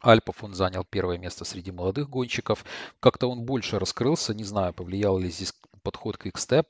[0.00, 2.64] Альпов он занял первое место среди молодых гонщиков.
[3.00, 5.52] Как-то он больше раскрылся, не знаю, повлиял ли здесь
[5.82, 6.68] подход к Икстеп,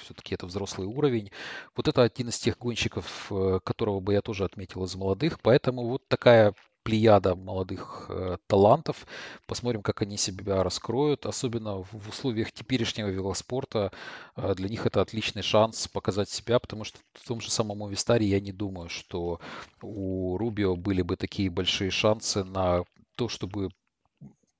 [0.00, 1.30] все-таки это взрослый уровень.
[1.76, 5.86] Вот это один из тех гонщиков, э, которого бы я тоже отметил из молодых, поэтому
[5.88, 6.54] вот такая
[6.88, 9.06] плеяда молодых э, талантов.
[9.46, 11.26] Посмотрим, как они себя раскроют.
[11.26, 13.92] Особенно в условиях теперешнего велоспорта
[14.36, 18.26] э, для них это отличный шанс показать себя, потому что в том же самом Вистаре
[18.26, 19.38] я не думаю, что
[19.82, 22.84] у Рубио были бы такие большие шансы на
[23.16, 23.68] то, чтобы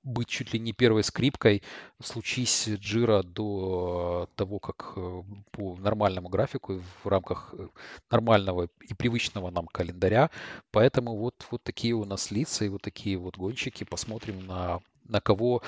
[0.08, 1.62] быть чуть ли не первой скрипкой,
[2.02, 7.68] случись Джира до того, как э, по нормальному графику в рамках э,
[8.10, 10.30] нормального и привычного нам календаря.
[10.70, 13.84] Поэтому вот, вот такие у нас лица и вот такие вот гонщики.
[13.84, 15.62] Посмотрим на, на кого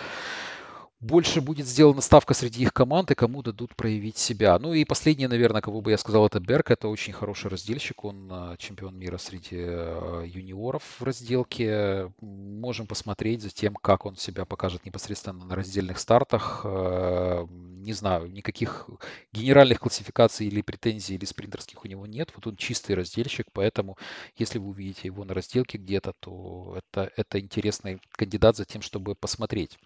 [1.01, 4.59] больше будет сделана ставка среди их команд и кому дадут проявить себя.
[4.59, 6.71] Ну и последний, наверное, кого бы я сказал, это Берг.
[6.71, 8.05] Это очень хороший разделщик.
[8.05, 12.13] Он а, чемпион мира среди а, юниоров в разделке.
[12.21, 16.63] Можем посмотреть за тем, как он себя покажет непосредственно на раздельных стартах.
[16.65, 18.87] А, не знаю, никаких
[19.33, 22.31] генеральных классификаций или претензий или спринтерских у него нет.
[22.35, 23.97] Вот он чистый разделщик, поэтому
[24.37, 29.15] если вы увидите его на разделке где-то, то это, это интересный кандидат за тем, чтобы
[29.15, 29.79] посмотреть.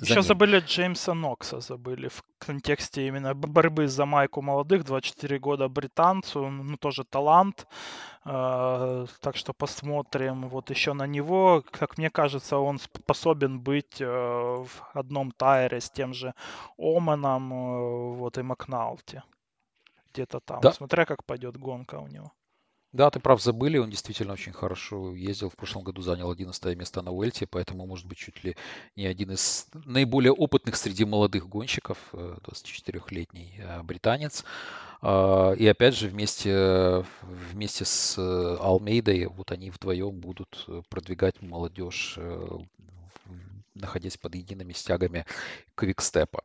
[0.00, 6.48] Еще забыли Джеймса Нокса, забыли в контексте именно борьбы за майку молодых, 24 года британцу,
[6.48, 7.66] ну тоже талант,
[8.24, 11.62] э, так что посмотрим вот еще на него.
[11.70, 16.34] Как мне кажется, он способен быть э, в одном тайре с тем же
[16.76, 19.22] Оманом э, вот и Макналти,
[20.12, 20.72] где-то там, да.
[20.72, 22.32] смотря как пойдет гонка у него.
[22.94, 25.50] Да, ты прав, забыли, он действительно очень хорошо ездил.
[25.50, 28.56] В прошлом году занял 11 место на Уэльте, поэтому может быть чуть ли
[28.94, 34.44] не один из наиболее опытных среди молодых гонщиков, 24-летний э, э, британец.
[35.02, 42.16] А, и опять же вместе, вместе с э, Алмейдой, вот они вдвоем будут продвигать молодежь,
[43.74, 45.26] находясь под едиными стягами
[45.74, 46.44] квикстепа.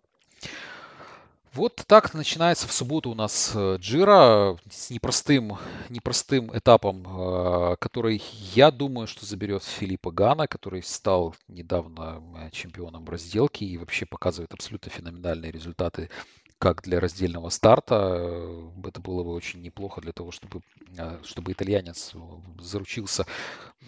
[1.53, 5.57] Вот так начинается в субботу у нас э, Джира с непростым,
[5.89, 8.21] непростым этапом, э, который,
[8.53, 14.53] я думаю, что заберет Филиппа Гана, который стал недавно э, чемпионом разделки и вообще показывает
[14.53, 16.11] абсолютно феноменальные результаты
[16.59, 18.45] как для раздельного старта.
[18.85, 20.61] Это было бы очень неплохо для того, чтобы,
[21.23, 22.13] чтобы итальянец
[22.59, 23.25] заручился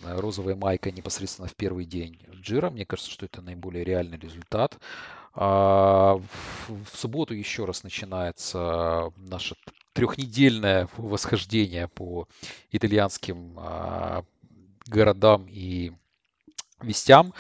[0.04, 2.70] розовой майкой непосредственно в первый день Джира.
[2.70, 4.80] Мне кажется, что это наиболее реальный результат.
[5.34, 6.20] А,
[6.68, 9.56] в субботу еще раз начинается наше
[9.94, 12.28] трехнедельное восхождение по
[12.72, 14.24] итальянским а,
[14.88, 15.94] городам и
[16.82, 17.34] вестям.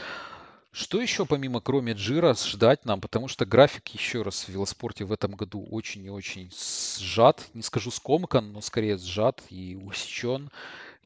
[0.73, 3.01] Что еще помимо кроме Джира ждать нам?
[3.01, 7.49] Потому что график еще раз в велоспорте в этом году очень и очень сжат.
[7.53, 10.49] Не скажу скомкан, но скорее сжат и усечен.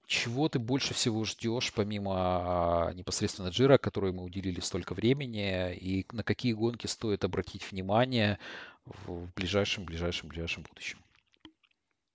[0.07, 6.05] Чего ты больше всего ждешь, помимо а, непосредственно Джира, которой мы уделили столько времени, и
[6.11, 8.37] на какие гонки стоит обратить внимание
[8.85, 10.99] в ближайшем, ближайшем, ближайшем будущем?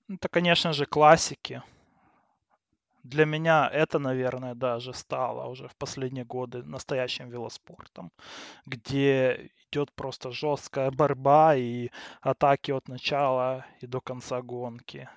[0.08, 1.62] Это, конечно же, классики.
[3.02, 8.12] Для меня это, наверное, даже стало уже в последние годы настоящим велоспортом,
[8.66, 15.08] где идет просто жесткая борьба и атаки от начала и до конца гонки.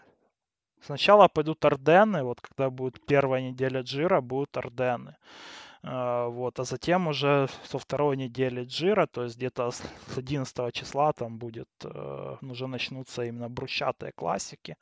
[0.86, 5.16] Сначала пойдут Ордены, вот когда будет первая неделя Джира, будут Ордены.
[5.86, 9.82] А, вот, а затем уже со второй недели Джира, то есть где-то с
[10.16, 14.78] 11 числа там будет, э, уже начнутся именно брусчатые классики,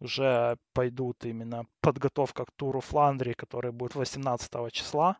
[0.00, 5.18] уже пойдут именно подготовка к туру Фландрии, который будет 18 числа.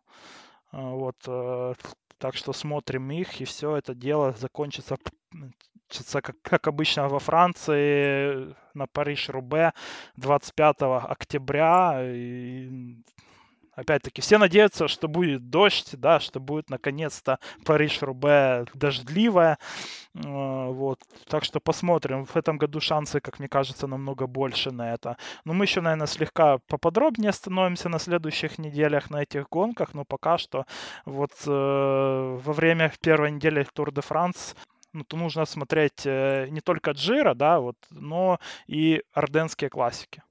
[0.71, 1.73] А, вот, э,
[2.17, 4.97] так что смотрим их, и все это дело закончится
[6.21, 9.73] как, как обычно во Франции на Париж-Рубе
[10.17, 10.75] 25
[11.09, 11.99] октября.
[12.03, 12.95] И
[13.79, 19.57] опять-таки, все надеются, что будет дождь, да, что будет наконец-то Париж-Рубе дождливая.
[20.13, 20.99] Вот.
[21.27, 22.25] Так что посмотрим.
[22.25, 25.17] В этом году шансы, как мне кажется, намного больше на это.
[25.45, 29.93] Но мы еще, наверное, слегка поподробнее остановимся на следующих неделях на этих гонках.
[29.93, 30.65] Но пока что
[31.05, 34.55] вот э, во время первой недели Тур де Франс
[34.93, 40.23] ну, то нужно смотреть э, не только Джиро, да, вот, но и арденнские классики.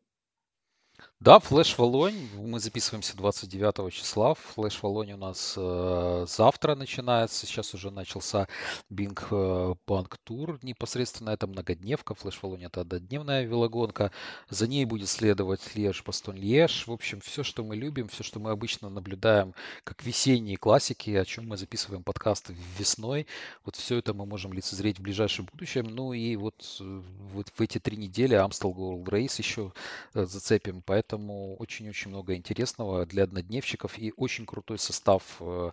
[1.20, 2.28] Да, Флеш Валонь.
[2.36, 4.34] Мы записываемся 29 числа.
[4.34, 7.44] Флеш Валонь у нас э, завтра начинается.
[7.44, 8.46] Сейчас уже начался
[8.88, 10.60] BinckBank Tour.
[10.62, 12.14] Непосредственно это многодневка.
[12.14, 14.12] Флеш Валонь это однодневная велогонка.
[14.48, 16.86] За ней будет следовать Льеж-Бастонь-Льеж.
[16.86, 21.24] В общем, все, что мы любим, все, что мы обычно наблюдаем как весенние классики, о
[21.24, 23.26] чем мы записываем подкасты весной.
[23.64, 25.88] Вот все это мы можем лицезреть в ближайшем будущем.
[25.90, 27.02] Ну и вот, э,
[27.32, 29.72] вот в эти три недели Amstel Gold Race еще
[30.14, 30.80] э, зацепим.
[30.86, 33.98] Поэтому поэтому очень-очень много интересного для однодневщиков.
[33.98, 35.70] И очень крутой состав э,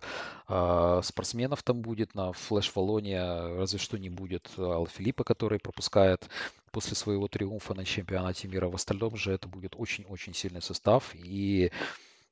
[0.48, 6.28] э, спортсменов там будет на Флэш Валоне, разве что не будет Алла Филиппа, который пропускает
[6.70, 8.68] после своего триумфа на чемпионате мира.
[8.68, 11.14] В остальном же это будет очень-очень сильный состав.
[11.14, 11.70] И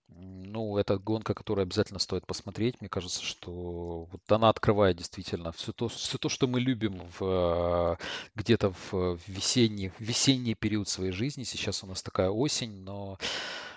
[0.09, 2.81] ну, это гонка, которую обязательно стоит посмотреть.
[2.81, 7.99] Мне кажется, что вот она открывает действительно все то, все то, что мы любим в,
[8.35, 11.43] где-то в весенний, весенний период своей жизни.
[11.43, 13.19] Сейчас у нас такая осень, но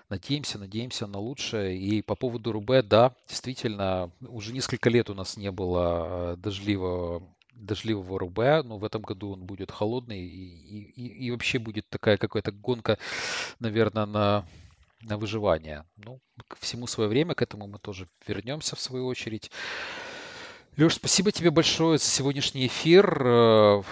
[0.09, 1.77] надеемся, надеемся на лучшее.
[1.77, 7.23] И по поводу Рубе, да, действительно, уже несколько лет у нас не было дождливого
[7.53, 12.17] дождливого Рубе, но в этом году он будет холодный и, и, и вообще будет такая
[12.17, 12.99] какая-то гонка,
[13.59, 14.45] наверное, на
[15.01, 15.85] на выживание.
[15.97, 19.51] Ну, к всему свое время, к этому мы тоже вернемся в свою очередь.
[20.77, 23.21] Леш, спасибо тебе большое за сегодняшний эфир.
[23.25, 23.83] Э,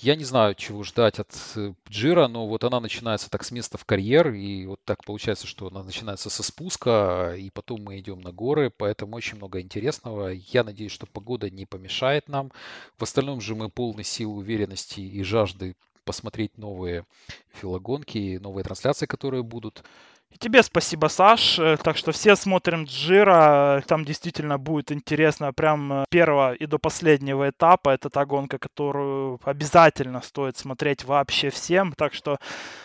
[0.00, 3.78] я не знаю, чего ждать от э, Джира, но вот она начинается так с места
[3.78, 8.20] в карьер, и вот так получается, что она начинается со спуска, и потом мы идем
[8.20, 10.28] на горы, поэтому очень много интересного.
[10.28, 12.52] Я надеюсь, что погода не помешает нам.
[12.96, 15.74] В остальном же мы полны сил, уверенности и жажды
[16.08, 17.04] посмотреть новые
[17.52, 19.84] филогонки, новые трансляции, которые будут.
[20.30, 21.58] И тебе спасибо, Саш.
[21.58, 23.82] Э, так что все смотрим Джира.
[23.86, 27.90] Там действительно будет интересно прям э, первого и до последнего этапа.
[27.90, 31.92] Это та гонка, которую обязательно стоит смотреть вообще всем.
[31.92, 32.38] Так что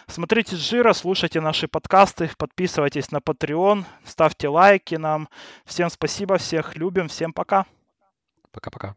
[0.08, 5.30] смотрите Джира, слушайте наши подкасты, подписывайтесь на Patreon, ставьте лайки нам.
[5.66, 7.66] Всем спасибо, всех любим, всем пока.
[8.52, 8.96] Пока-пока.